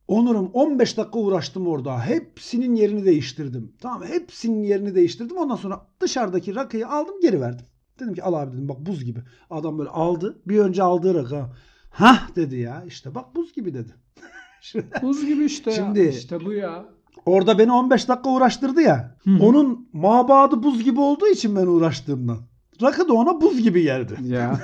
Onur'um 0.07 0.49
15 0.53 0.97
dakika 0.97 1.19
uğraştım 1.19 1.67
orada. 1.67 2.05
Hepsinin 2.05 2.75
yerini 2.75 3.05
değiştirdim. 3.05 3.73
Tamam 3.81 4.03
hepsinin 4.03 4.63
yerini 4.63 4.95
değiştirdim. 4.95 5.37
Ondan 5.37 5.55
sonra 5.55 5.87
dışarıdaki 5.99 6.55
rakıyı 6.55 6.87
aldım 6.87 7.15
geri 7.21 7.41
verdim. 7.41 7.65
Dedim 7.99 8.13
ki 8.13 8.23
al 8.23 8.33
abi 8.33 8.53
dedim 8.53 8.69
bak 8.69 8.79
buz 8.79 9.05
gibi. 9.05 9.19
Adam 9.49 9.77
böyle 9.77 9.89
aldı. 9.89 10.41
Bir 10.45 10.59
önce 10.59 10.83
aldığı 10.83 11.15
rakı. 11.15 11.45
Hah 11.89 12.35
dedi 12.35 12.55
ya 12.55 12.83
işte 12.87 13.15
bak 13.15 13.35
buz 13.35 13.53
gibi 13.53 13.73
dedi. 13.73 13.95
Buz 15.01 15.25
gibi 15.25 15.45
işte 15.45 15.71
Şimdi- 15.71 15.99
ya. 15.99 16.09
İşte 16.09 16.45
bu 16.45 16.53
ya. 16.53 16.85
Orada 17.25 17.59
beni 17.59 17.71
15 17.71 18.07
dakika 18.07 18.29
uğraştırdı 18.29 18.81
ya. 18.81 19.17
Hı 19.23 19.31
hı. 19.31 19.43
Onun 19.43 19.89
mabadı 19.93 20.63
buz 20.63 20.83
gibi 20.83 20.99
olduğu 20.99 21.27
için 21.27 21.55
ben 21.55 21.65
uğraştığımdan. 21.67 22.37
Rakı 22.81 23.07
da 23.09 23.13
ona 23.13 23.41
buz 23.41 23.61
gibi 23.61 23.83
geldi. 23.83 24.13
Ya. 24.23 24.59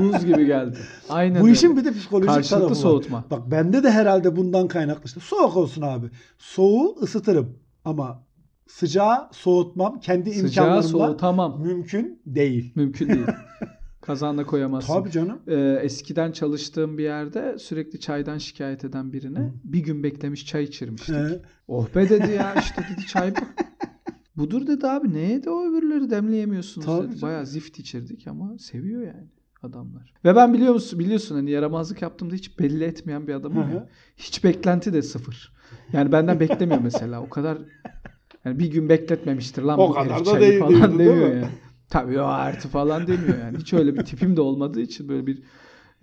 Buz 0.00 0.26
gibi 0.26 0.46
geldi. 0.46 0.78
Aynen 1.08 1.40
Bu 1.40 1.44
öyle. 1.44 1.52
işin 1.54 1.76
bir 1.76 1.84
de 1.84 1.92
psikolojik 1.92 2.30
Karşılıklı 2.30 2.56
tarafı 2.66 2.70
var. 2.70 2.90
soğutma. 2.90 3.24
Bak 3.30 3.50
bende 3.50 3.82
de 3.82 3.90
herhalde 3.90 4.36
bundan 4.36 4.68
kaynaklı. 4.68 5.02
işte. 5.04 5.20
Soğuk 5.20 5.56
olsun 5.56 5.82
abi. 5.82 6.06
Soğuğu 6.38 6.96
ısıtırım. 7.02 7.58
Ama 7.84 8.24
sıcağı 8.68 9.28
soğutmam 9.32 10.00
kendi 10.00 10.30
Sıcağı 10.30 10.46
imkanlarımla 10.66 10.82
soğutamam. 11.06 11.60
mümkün 11.62 12.22
değil. 12.26 12.72
Mümkün 12.76 13.08
değil. 13.08 13.26
Kazanla 14.00 14.44
koyamazsın. 14.46 14.92
Tabii 14.94 15.10
canım. 15.10 15.38
Ee, 15.46 15.78
eskiden 15.82 16.32
çalıştığım 16.32 16.98
bir 16.98 17.02
yerde 17.04 17.58
sürekli 17.58 18.00
çaydan 18.00 18.38
şikayet 18.38 18.84
eden 18.84 19.12
birine 19.12 19.52
bir 19.64 19.78
gün 19.80 20.02
beklemiş 20.02 20.46
çay 20.46 20.64
içirmiştik. 20.64 21.14
He. 21.14 21.42
Oh 21.68 21.86
be 21.94 22.08
dedi 22.08 22.32
ya 22.32 22.54
işte 22.54 22.82
dedi 22.92 23.06
çay 23.06 23.30
bu. 23.36 23.40
Budur 24.36 24.66
dedi 24.66 24.86
abi 24.86 25.12
neye 25.14 25.44
de 25.44 25.50
o 25.50 25.64
öbürleri 25.70 26.10
demleyemiyorsunuz 26.10 26.86
Tabii 26.86 26.98
dedi. 26.98 27.06
canım. 27.08 27.22
Bayağı 27.22 27.46
zift 27.46 27.78
içirdik 27.78 28.26
ama 28.26 28.58
seviyor 28.58 29.02
yani 29.02 29.28
adamlar. 29.62 30.14
Ve 30.24 30.36
ben 30.36 30.54
biliyor 30.54 30.74
musun 30.74 30.98
biliyorsun 30.98 31.34
hani 31.34 31.50
yaramazlık 31.50 32.02
yaptığımda 32.02 32.34
hiç 32.34 32.58
belli 32.58 32.84
etmeyen 32.84 33.26
bir 33.26 33.34
adamım 33.34 33.72
ya. 33.72 33.88
Hiç 34.16 34.44
beklenti 34.44 34.92
de 34.92 35.02
sıfır. 35.02 35.52
Yani 35.92 36.12
benden 36.12 36.40
beklemiyor 36.40 36.80
mesela. 36.80 37.22
O 37.22 37.28
kadar 37.28 37.58
yani 38.44 38.58
bir 38.58 38.66
gün 38.70 38.88
bekletmemiştir 38.88 39.62
lan 39.62 39.78
O 39.80 39.88
bu 39.88 39.92
kadar 39.92 40.26
da 40.26 40.40
değil 40.40 40.58
falan 40.60 40.98
değil 40.98 41.10
demiyor 41.10 41.28
mi? 41.30 41.36
yani. 41.36 41.48
Tabii 41.90 42.20
o 42.20 42.24
artı 42.24 42.68
falan 42.68 43.06
demiyor 43.06 43.38
yani. 43.38 43.58
Hiç 43.58 43.72
öyle 43.72 43.94
bir 43.94 44.04
tipim 44.04 44.36
de 44.36 44.40
olmadığı 44.40 44.80
için 44.80 45.08
böyle 45.08 45.26
bir 45.26 45.42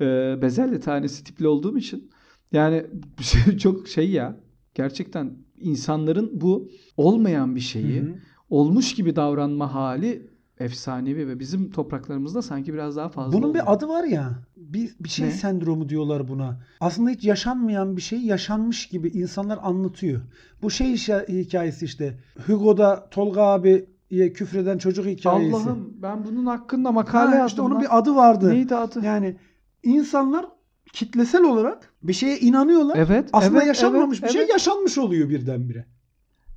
e, 0.01 0.41
bezelye 0.41 0.79
tanesi 0.79 1.23
tipli 1.23 1.47
olduğum 1.47 1.77
için 1.77 2.09
yani 2.51 2.85
çok 3.59 3.87
şey 3.87 4.11
ya 4.11 4.37
gerçekten 4.75 5.31
insanların 5.59 6.41
bu 6.41 6.69
olmayan 6.97 7.55
bir 7.55 7.59
şeyi 7.59 8.01
Hı 8.01 8.05
hı. 8.05 8.13
olmuş 8.49 8.93
gibi 8.95 9.15
davranma 9.15 9.73
hali 9.73 10.31
efsanevi 10.59 11.27
ve 11.27 11.39
bizim 11.39 11.71
topraklarımızda 11.71 12.41
sanki 12.41 12.73
biraz 12.73 12.95
daha 12.95 13.09
fazla. 13.09 13.33
Bunun 13.37 13.49
oluyor. 13.49 13.65
bir 13.65 13.73
adı 13.73 13.87
var 13.87 14.03
ya. 14.03 14.31
Bir, 14.57 14.95
bir 14.99 15.09
şey 15.09 15.27
Ne? 15.27 15.31
sendromu 15.31 15.89
diyorlar 15.89 16.27
buna. 16.27 16.59
Aslında 16.79 17.09
hiç 17.09 17.23
yaşanmayan 17.23 17.97
bir 17.97 18.01
şey 18.01 18.19
yaşanmış 18.19 18.85
gibi 18.87 19.07
insanlar 19.07 19.59
anlatıyor. 19.61 20.21
Bu 20.61 20.69
şey 20.69 20.95
hikayesi 21.29 21.85
işte. 21.85 22.19
Hugo'da 22.47 23.07
Tolga 23.11 23.41
abiye 23.43 24.33
küfreden 24.33 24.77
çocuk 24.77 25.05
hikayesi. 25.05 25.55
Allah'ım 25.55 25.93
ben 26.01 26.25
bunun 26.25 26.45
hakkında 26.45 26.91
makale 26.91 27.29
Ha, 27.29 27.35
yazdım. 27.35 27.47
işte 27.47 27.61
onun 27.61 27.75
lan. 27.75 27.81
bir 27.81 27.97
adı 27.97 28.15
vardı. 28.15 28.49
Neydi 28.49 28.75
adı? 28.75 29.05
Yani 29.05 29.35
insanlar 29.83 30.45
kitlesel 30.93 31.43
olarak 31.43 31.93
bir 32.03 32.13
şeye 32.13 32.39
inanıyorlar. 32.39 32.95
Evet. 32.97 33.29
Aslında 33.33 33.57
evet, 33.57 33.67
yaşanmamış 33.67 34.19
evet, 34.19 34.29
bir 34.29 34.33
şey 34.33 34.41
evet. 34.41 34.51
yaşanmış 34.53 34.97
oluyor 34.97 35.29
birdenbire. 35.29 35.85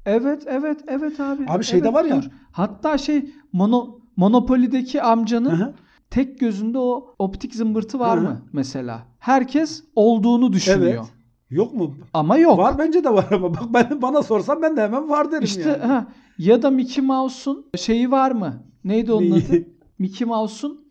Evet, 0.06 0.42
evet, 0.46 0.80
evet 0.88 1.20
abi. 1.20 1.44
Abi 1.48 1.64
şeyde 1.64 1.84
Evet, 1.84 1.94
var 1.94 2.04
ya- 2.04 2.16
dur. 2.16 2.30
Hatta 2.52 2.98
şey 2.98 3.30
mono 3.52 3.98
Monopoly'deki 4.16 5.02
amcanın 5.02 5.50
Hı 5.60 5.64
hı. 5.64 5.74
tek 6.10 6.40
gözünde 6.40 6.78
o 6.78 7.14
optik 7.18 7.54
zımbırtı 7.54 7.98
var 7.98 8.18
Hı 8.18 8.20
hı. 8.20 8.24
mı 8.24 8.42
mesela? 8.52 9.06
Herkes 9.18 9.84
olduğunu 9.96 10.52
düşünüyor. 10.52 11.04
Evet. 11.04 11.14
Yok 11.50 11.74
mu? 11.74 11.94
Ama 12.14 12.36
yok. 12.36 12.58
Var 12.58 12.78
bence 12.78 13.04
de 13.04 13.10
var 13.14 13.26
ama 13.30 13.54
bak 13.54 13.62
ben 13.74 14.02
bana 14.02 14.22
sorsan 14.22 14.62
ben 14.62 14.76
de 14.76 14.82
hemen 14.82 15.08
var 15.08 15.32
derim 15.32 15.44
İşte 15.44 15.68
yani. 15.68 15.82
ha, 15.82 16.06
ya 16.38 16.62
da 16.62 16.70
Mickey 16.70 17.04
Mouse'un 17.04 17.66
şeyi 17.76 18.10
var 18.10 18.30
mı? 18.30 18.62
Neydi 18.84 19.12
onun 19.12 19.30
adı? 19.30 19.64
Mickey 19.98 20.26
Mouse'un 20.28 20.83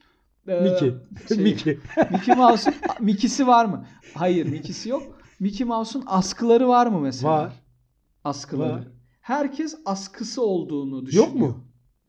Mickey. 0.45 0.93
şey, 1.27 1.37
Mickey. 1.43 1.79
Mickey 2.11 2.35
Mouse'un 2.35 2.73
Mickey'si 2.99 3.47
var 3.47 3.65
mı? 3.65 3.85
Hayır, 4.15 4.45
Mickey'si 4.45 4.89
yok. 4.89 5.03
Mickey 5.39 5.67
Mouse'un 5.67 6.03
askıları 6.07 6.67
var 6.67 6.87
mı 6.87 6.99
mesela? 6.99 7.33
Var. 7.33 7.53
Askıları. 8.23 8.73
Var. 8.73 8.87
Herkes 9.21 9.75
askısı 9.85 10.41
olduğunu 10.41 11.05
düşünüyor. 11.05 11.27
Yok 11.27 11.35
mu? 11.35 11.57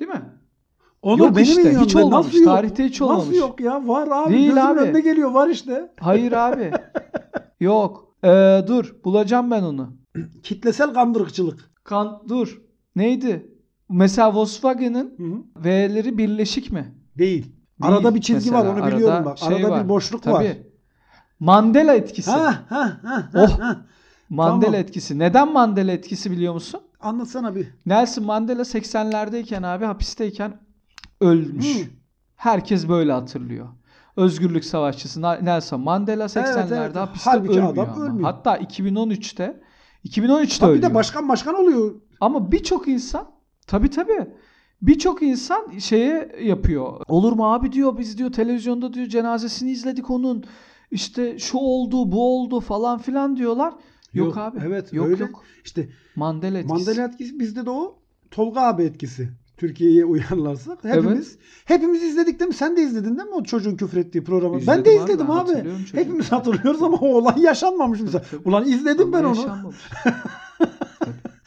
Değil 0.01 0.11
mi? 0.11 0.23
Onur 1.03 1.19
Yok 1.19 1.37
benim 1.37 1.43
işte, 1.49 1.81
hiç 1.81 1.97
olmamış. 1.97 2.27
Nasıl 2.27 2.39
yok? 2.39 2.47
Tarihte 2.47 2.85
hiç 2.85 3.03
olmamış. 3.03 3.25
Nasıl 3.27 3.39
yok 3.39 3.61
ya? 3.61 3.89
Var 3.89 4.09
abi. 4.11 4.33
Değil 4.35 4.45
Gözümün 4.45 4.67
abi. 4.67 4.81
önüne 4.81 5.01
geliyor. 5.01 5.31
Var 5.31 5.49
işte. 5.49 5.93
Hayır 6.01 6.33
abi. 6.33 6.73
yok. 7.61 8.17
Ee, 8.25 8.65
dur, 8.67 8.97
bulacağım 9.05 9.51
ben 9.51 9.63
onu. 9.63 9.97
Kitlesel 10.43 10.95
kandırıkçılık. 10.95 11.71
Kan 11.85 12.23
dur. 12.29 12.61
Neydi? 12.97 13.51
Mesela 13.89 14.35
Volkswagen'ın. 14.35 15.15
V'leri 15.57 16.19
birleşik 16.19 16.73
mi? 16.73 16.95
Değil. 17.19 17.53
Arada 17.83 18.15
bir 18.15 18.21
çizgi 18.21 18.51
mesela. 18.51 18.75
var 18.75 18.79
onu 18.79 18.87
biliyorum 18.87 19.15
Arada 19.17 19.25
bak. 19.25 19.39
şey 19.39 19.49
Arada 19.49 19.71
var. 19.71 19.85
bir 19.85 19.89
boşluk 19.89 20.23
Tabii. 20.23 20.35
var. 20.35 20.57
Mandela 21.41 21.95
etkisi. 21.95 22.31
Ha 22.31 22.65
ha 22.69 22.99
ha. 23.05 23.29
Oh. 23.35 23.61
ha. 23.61 23.77
Mandela 24.29 24.71
tamam. 24.71 24.81
etkisi. 24.81 25.19
Neden 25.19 25.53
Mandela 25.53 25.93
etkisi 25.93 26.31
biliyor 26.31 26.55
musun? 26.55 26.81
Anlatsana 27.01 27.55
bir. 27.55 27.69
Nelson 27.87 28.25
Mandela 28.25 28.63
80'lerdeyken 28.63 29.67
abi 29.67 29.85
hapisteyken 29.85 30.61
ölmüş. 31.21 31.77
Hı. 31.81 31.89
Herkes 32.37 32.89
böyle 32.89 33.13
hatırlıyor. 33.13 33.69
Özgürlük 34.17 34.65
savaşçısı 34.65 35.23
Nelson 35.23 35.81
Mandela 35.81 36.25
80'lerde 36.25 36.85
evet. 36.85 36.97
hapiste 36.97 37.31
Halbuki 37.31 37.51
ölmüyor 37.51 37.73
adam 37.73 37.91
ama. 37.95 38.05
ölmüyor. 38.05 38.31
Hatta 38.31 38.59
2013'te 38.59 39.61
2013'te 40.05 40.59
Tabii 40.59 40.71
ölüyor. 40.71 40.91
de 40.91 40.95
başkan 40.95 41.29
başkan 41.29 41.55
oluyor. 41.55 41.95
Ama 42.21 42.53
birçok 42.53 42.89
insan 42.89 43.31
tabi 43.67 43.91
tabi 43.91 44.13
birçok 44.87 45.23
insan 45.23 45.79
şeye 45.79 46.37
yapıyor. 46.43 47.01
Olur 47.09 47.33
mu 47.33 47.53
abi 47.53 47.73
diyor 47.73 47.99
biz 47.99 48.19
diyor 48.19 48.33
televizyonda 48.33 48.95
diyor 48.95 49.07
cenazesini 49.07 49.71
izledik 49.71 50.11
onun. 50.11 50.45
İşte 50.91 51.39
şu 51.39 51.59
oldu 51.59 52.13
bu 52.13 52.37
oldu 52.37 52.61
falan 52.61 52.99
filan 52.99 53.37
diyorlar. 53.37 53.73
Yok, 54.15 54.27
Yok, 54.27 54.39
abi. 54.39 54.59
evet, 54.67 54.93
yok 54.93 55.07
öyle. 55.07 55.23
yok. 55.25 55.43
İşte 55.65 55.89
Mandela 56.17 56.59
etkisi. 56.59 56.75
Mandela 56.91 57.07
etkisi 57.07 57.39
bizde 57.41 57.67
de 57.67 57.71
o. 57.71 57.99
Tolga 58.31 58.61
abi 58.61 58.83
etkisi. 58.83 59.29
Türkiye'ye 59.57 60.05
uyarlarsak 60.05 60.85
hepimiz 60.85 61.39
hepimiz 61.65 62.03
izledik 62.03 62.41
değil 62.41 62.49
mi? 62.49 62.55
Sen 62.55 62.77
de 62.77 62.83
izledin 62.83 63.17
değil 63.19 63.29
mi 63.29 63.35
o 63.35 63.43
çocuğun 63.43 63.77
küfrettiği 63.77 64.25
programı? 64.25 64.55
ben 64.55 64.61
İzledim 64.61 64.85
de 64.85 64.91
abi, 64.91 64.97
izledim 64.99 65.27
ben 65.29 65.35
abi. 65.35 65.47
çocuğu. 65.53 65.97
Hepimiz 65.97 66.33
hatırlıyoruz 66.33 66.83
ama 66.83 66.97
o 66.97 67.07
olay 67.09 67.41
yaşanmamış 67.41 68.01
tabii. 68.13 68.25
Ulan 68.45 68.65
izledim 68.69 69.13
ben 69.13 69.25
Ama 69.25 69.31
onu. 69.31 69.73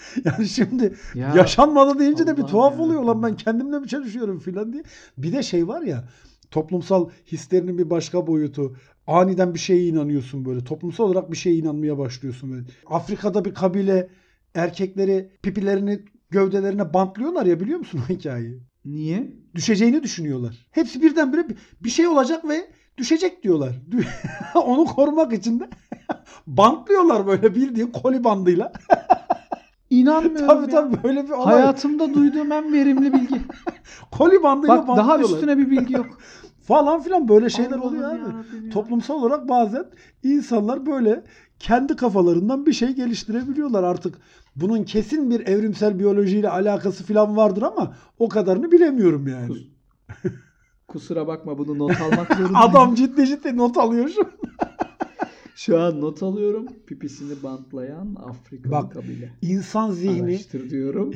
Yani 0.25 0.47
şimdi 0.47 0.93
Ya, 1.15 1.33
yaşanmadı 1.35 1.99
deyince 1.99 2.27
de 2.27 2.37
bir 2.37 2.43
tuhaf 2.43 2.73
ya. 2.73 2.79
oluyor 2.79 3.03
lan 3.03 3.23
ben 3.23 3.35
kendimle 3.37 3.79
mi 3.79 3.87
çalışıyorum 3.87 4.39
filan 4.39 4.73
diye. 4.73 4.83
Bir 5.17 5.33
de 5.33 5.43
şey 5.43 5.67
var 5.67 5.81
ya 5.81 6.03
toplumsal 6.51 7.09
hislerinin 7.31 7.77
bir 7.77 7.89
başka 7.89 8.27
boyutu. 8.27 8.75
Aniden 9.07 9.53
bir 9.53 9.59
şeye 9.59 9.87
inanıyorsun 9.87 10.45
böyle. 10.45 10.63
Toplumsal 10.63 11.03
olarak 11.03 11.31
bir 11.31 11.37
şeye 11.37 11.55
inanmaya 11.55 11.97
başlıyorsun 11.97 12.51
böyle. 12.51 12.63
Afrika'da 12.85 13.45
bir 13.45 13.53
kabile 13.53 14.09
erkekleri 14.55 15.31
pipilerini 15.43 15.99
gövdelerine 16.29 16.93
bantlıyorlar 16.93 17.45
ya 17.45 17.59
biliyor 17.59 17.79
musun 17.79 18.01
o 18.05 18.13
hikayeyi? 18.13 18.59
Niye? 18.85 19.31
Düşeceğini 19.55 20.03
düşünüyorlar. 20.03 20.67
Hepsi 20.71 21.01
birdenbire 21.01 21.49
bir- 21.49 21.57
bir 21.83 21.89
şey 21.89 22.07
olacak 22.07 22.49
ve 22.49 22.67
düşecek 22.97 23.43
diyorlar. 23.43 23.71
Onu 24.55 24.85
korumak 24.85 25.33
için 25.33 25.59
de 25.59 25.69
bantlıyorlar 26.47 27.27
böyle 27.27 27.55
bildiğin 27.55 27.87
koli 27.87 28.23
bandıyla. 28.23 28.71
İnanmıyorum 29.89 30.47
tabii 30.47 30.71
ya. 30.73 30.81
tabii 30.91 31.03
böyle 31.03 31.23
bir 31.23 31.29
olay. 31.29 31.53
Hayatımda 31.53 32.13
duyduğum 32.13 32.51
en 32.51 32.73
verimli 32.73 33.13
bilgi. 33.13 33.41
Koli 34.11 34.43
bandıyla 34.43 34.87
Bak 34.87 34.97
daha 34.97 35.19
üstüne 35.19 35.57
bir 35.57 35.71
bilgi 35.71 35.93
yok. 35.93 36.05
Falan 36.61 37.01
filan 37.01 37.27
böyle 37.27 37.49
şeyler 37.49 37.71
Allah'ım 37.71 37.81
oluyor 37.87 38.09
abi. 38.11 38.19
ya. 38.19 38.69
Toplumsal 38.73 39.15
olarak 39.15 39.49
bazen 39.49 39.85
insanlar 40.23 40.85
böyle 40.85 41.23
kendi 41.59 41.95
kafalarından 41.95 42.65
bir 42.65 42.73
şey 42.73 42.89
geliştirebiliyorlar 42.89 43.83
artık. 43.83 44.17
Bunun 44.55 44.83
kesin 44.83 45.29
bir 45.29 45.47
evrimsel 45.47 45.99
biyolojiyle 45.99 46.49
alakası 46.49 47.03
falan 47.03 47.37
vardır 47.37 47.61
ama 47.61 47.93
o 48.19 48.29
kadarını 48.29 48.71
bilemiyorum 48.71 49.27
yani. 49.27 49.51
Kus- 49.51 49.67
Kusura 50.87 51.27
bakma 51.27 51.57
bunu 51.57 51.79
not 51.79 52.01
almak 52.01 52.27
zorundayım. 52.37 52.55
Adam 52.55 52.95
ciddi 52.95 53.27
ciddi 53.27 53.57
not 53.57 53.77
alıyor 53.77 54.09
şu. 54.09 54.21
Şu 55.57 55.79
an 55.79 56.01
not 56.01 56.23
alıyorum. 56.23 56.65
Pipisini 56.87 57.43
bantlayan 57.43 58.15
Afrikalı 58.15 58.71
Bak, 58.71 58.91
kabile. 58.91 59.31
İnsan 59.41 59.91
zihni 59.91 60.23
Araştır 60.23 60.69
diyorum. 60.69 61.13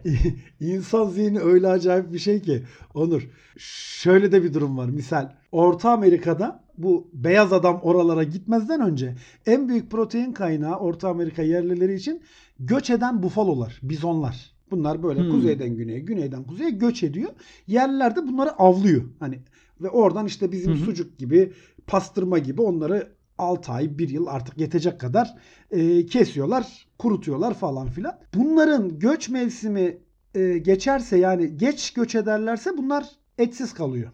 İnsan 0.60 1.08
zihni 1.08 1.40
öyle 1.40 1.68
acayip 1.68 2.12
bir 2.12 2.18
şey 2.18 2.42
ki 2.42 2.62
Onur. 2.94 3.28
Şöyle 3.56 4.32
de 4.32 4.42
bir 4.42 4.54
durum 4.54 4.78
var. 4.78 4.88
Misal 4.88 5.32
Orta 5.52 5.90
Amerika'da 5.90 6.64
bu 6.78 7.10
beyaz 7.12 7.52
adam 7.52 7.80
oralara 7.82 8.22
gitmezden 8.22 8.80
önce 8.80 9.14
en 9.46 9.68
büyük 9.68 9.90
protein 9.90 10.32
kaynağı 10.32 10.76
Orta 10.76 11.08
Amerika 11.08 11.42
yerlileri 11.42 11.94
için 11.94 12.22
göç 12.60 12.90
eden 12.90 13.22
bufalolar, 13.22 13.80
bizonlar. 13.82 14.52
Bunlar 14.70 15.02
böyle 15.02 15.20
Hmm. 15.20 15.30
kuzeyden 15.30 15.76
güneye, 15.76 16.00
güneyden 16.00 16.44
kuzeye 16.44 16.70
göç 16.70 17.02
ediyor. 17.02 17.30
Yerliler 17.66 18.16
de 18.16 18.20
bunları 18.28 18.50
avlıyor. 18.50 19.02
Hani 19.20 19.38
ve 19.80 19.88
oradan 19.88 20.26
işte 20.26 20.52
bizim 20.52 20.72
Hı 20.72 20.76
hı. 20.76 20.84
sucuk 20.84 21.18
gibi, 21.18 21.52
pastırma 21.86 22.38
gibi 22.38 22.62
onları 22.62 23.08
6 23.38 23.72
ay, 23.72 23.98
1 23.98 24.08
yıl 24.08 24.26
artık 24.26 24.58
yetecek 24.58 25.00
kadar 25.00 25.34
e, 25.70 26.06
kesiyorlar, 26.06 26.86
kurutuyorlar 26.98 27.54
falan 27.54 27.88
filan. 27.88 28.18
Bunların 28.34 28.98
göç 28.98 29.28
mevsimi 29.28 29.98
e, 30.34 30.58
geçerse 30.58 31.18
yani 31.18 31.56
geç 31.56 31.92
göç 31.92 32.14
ederlerse 32.14 32.70
bunlar 32.76 33.06
etsiz 33.38 33.74
kalıyor. 33.74 34.10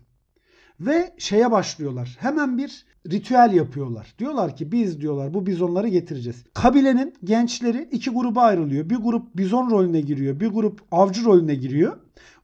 Ve 0.81 1.15
şeye 1.19 1.51
başlıyorlar. 1.51 2.17
Hemen 2.21 2.59
bir 2.59 2.87
ritüel 3.11 3.53
yapıyorlar. 3.53 4.15
Diyorlar 4.19 4.57
ki 4.57 4.73
biz 4.73 5.01
diyorlar 5.01 5.35
bu 5.35 5.47
bizonları 5.47 5.89
getireceğiz. 5.89 6.45
Kabilenin 6.55 7.15
gençleri 7.25 7.89
iki 7.93 8.11
gruba 8.11 8.43
ayrılıyor. 8.43 8.91
Bir 8.91 8.97
grup 8.97 9.37
bizon 9.37 9.71
rolüne 9.71 10.01
giriyor. 10.01 10.41
Bir 10.41 10.49
grup 10.49 10.81
avcı 10.93 11.25
rolüne 11.25 11.55
giriyor. 11.55 11.97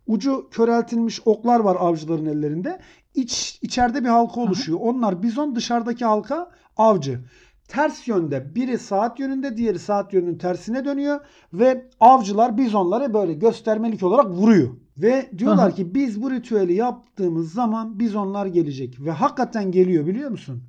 Ucu 0.06 0.48
köreltilmiş 0.50 1.20
oklar 1.24 1.60
var 1.60 1.76
avcıların 1.80 2.26
ellerinde. 2.26 2.80
İç, 3.14 3.58
içeride 3.62 4.04
bir 4.04 4.08
halka 4.08 4.40
oluşuyor. 4.40 4.78
Onlar 4.82 5.22
bizon 5.22 5.56
dışarıdaki 5.56 6.04
halka 6.04 6.50
avcı. 6.76 7.20
Ters 7.68 8.08
yönde 8.08 8.54
biri 8.54 8.78
saat 8.78 9.20
yönünde 9.20 9.56
diğeri 9.56 9.78
saat 9.78 10.12
yönünün 10.12 10.38
tersine 10.38 10.84
dönüyor 10.84 11.20
ve 11.52 11.88
avcılar 12.00 12.58
bizonları 12.58 13.14
böyle 13.14 13.32
göstermelik 13.32 14.02
olarak 14.02 14.30
vuruyor. 14.30 14.68
Ve 14.98 15.30
diyorlar 15.38 15.68
Aha. 15.68 15.74
ki 15.74 15.94
biz 15.94 16.22
bu 16.22 16.30
ritüeli 16.30 16.74
yaptığımız 16.74 17.52
zaman 17.52 17.98
bizonlar 17.98 18.46
gelecek. 18.46 19.00
Ve 19.00 19.10
hakikaten 19.10 19.72
geliyor 19.72 20.06
biliyor 20.06 20.30
musun? 20.30 20.62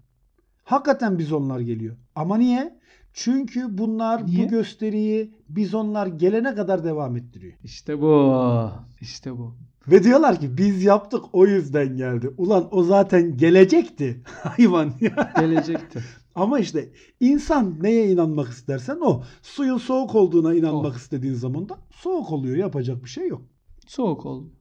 Hakikaten 0.63 1.19
bizonlar 1.19 1.59
geliyor. 1.59 1.95
Ama 2.15 2.37
niye? 2.37 2.79
Çünkü 3.13 3.77
bunlar 3.77 4.25
Niye? 4.25 4.45
bu 4.45 4.49
gösteriyi 4.49 5.33
bizonlar 5.49 6.07
gelene 6.07 6.55
kadar 6.55 6.83
devam 6.83 7.17
ettiriyor. 7.17 7.53
İşte 7.63 8.01
bu. 8.01 8.71
İşte 9.01 9.37
bu. 9.37 9.55
Ve 9.87 10.03
diyorlar 10.03 10.39
ki 10.39 10.57
biz 10.57 10.83
yaptık 10.83 11.23
o 11.33 11.45
yüzden 11.45 11.97
geldi. 11.97 12.29
Ulan 12.37 12.67
o 12.71 12.83
zaten 12.83 13.37
gelecekti 13.37 14.21
hayvan. 14.43 14.93
Gelecekti. 15.39 16.03
Ama 16.35 16.59
işte 16.59 16.89
insan 17.19 17.77
neye 17.83 18.11
inanmak 18.11 18.49
istersen 18.49 18.97
o. 19.01 19.23
Suyun 19.41 19.77
soğuk 19.77 20.15
olduğuna 20.15 20.53
inanmak 20.55 20.93
O. 20.93 20.97
istediğin 20.97 21.33
zaman 21.33 21.69
da 21.69 21.77
soğuk 21.91 22.31
oluyor. 22.31 22.55
Yapacak 22.57 23.03
bir 23.03 23.09
şey 23.09 23.27
yok. 23.27 23.41
Soğuk 23.87 24.25
oldu. 24.25 24.51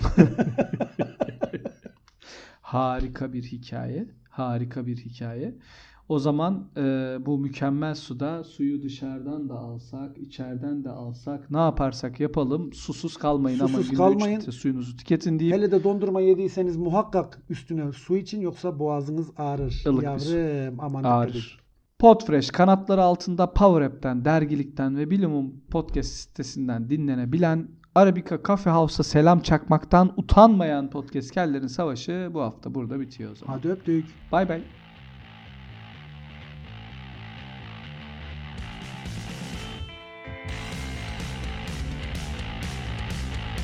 Harika 2.62 3.32
bir 3.32 3.42
hikaye. 3.42 4.08
Harika 4.30 4.86
bir 4.86 4.96
hikaye. 4.96 5.54
O 6.08 6.18
zaman 6.18 6.64
e, 6.76 6.80
bu 7.26 7.38
mükemmel 7.38 7.94
suda 7.94 8.44
suyu 8.44 8.82
dışarıdan 8.82 9.48
da 9.48 9.54
alsak, 9.54 10.18
içeriden 10.18 10.84
de 10.84 10.90
alsak, 10.90 11.50
ne 11.50 11.58
yaparsak 11.58 12.20
yapalım 12.20 12.72
susuz 12.72 13.16
kalmayın 13.16 13.58
ama 13.58 13.68
Susuz 13.68 13.92
üç 13.92 13.96
kalmayın. 13.96 14.40
litre 14.40 14.52
suyunuzu 14.52 14.96
tüketin 14.96 15.38
deyip 15.38 15.54
Hele 15.54 15.70
de 15.70 15.84
dondurma 15.84 16.20
yediyseniz 16.20 16.76
muhakkak 16.76 17.42
üstüne 17.48 17.92
su 17.92 18.16
için 18.16 18.40
yoksa 18.40 18.78
boğazınız 18.78 19.30
ağrır. 19.36 19.82
Ilık. 19.86 20.02
Yavrum 20.02 20.80
aman 20.80 21.04
ağrır. 21.04 21.60
Podfresh 21.98 22.50
kanatları 22.50 23.02
altında 23.02 23.52
Power 23.52 23.86
App'ten, 23.86 24.24
dergilikten 24.24 24.96
ve 24.96 25.10
Bilimum 25.10 25.54
podcast 25.70 26.08
sitesinden 26.12 26.90
dinlenebilen 26.90 27.68
Arabica 27.94 28.38
Cafe 28.48 28.70
House'a 28.70 29.04
selam 29.04 29.40
çakmaktan 29.40 30.12
utanmayan 30.16 30.90
podcastkerlerin 30.90 31.66
savaşı 31.66 32.30
bu 32.34 32.40
hafta 32.40 32.74
burada 32.74 33.00
bitiyor 33.00 33.32
o 33.32 33.34
zaman. 33.34 33.52
Hadi 33.56 33.68
öptük. 33.68 34.06
Bay 34.32 34.48
bay. 34.48 34.62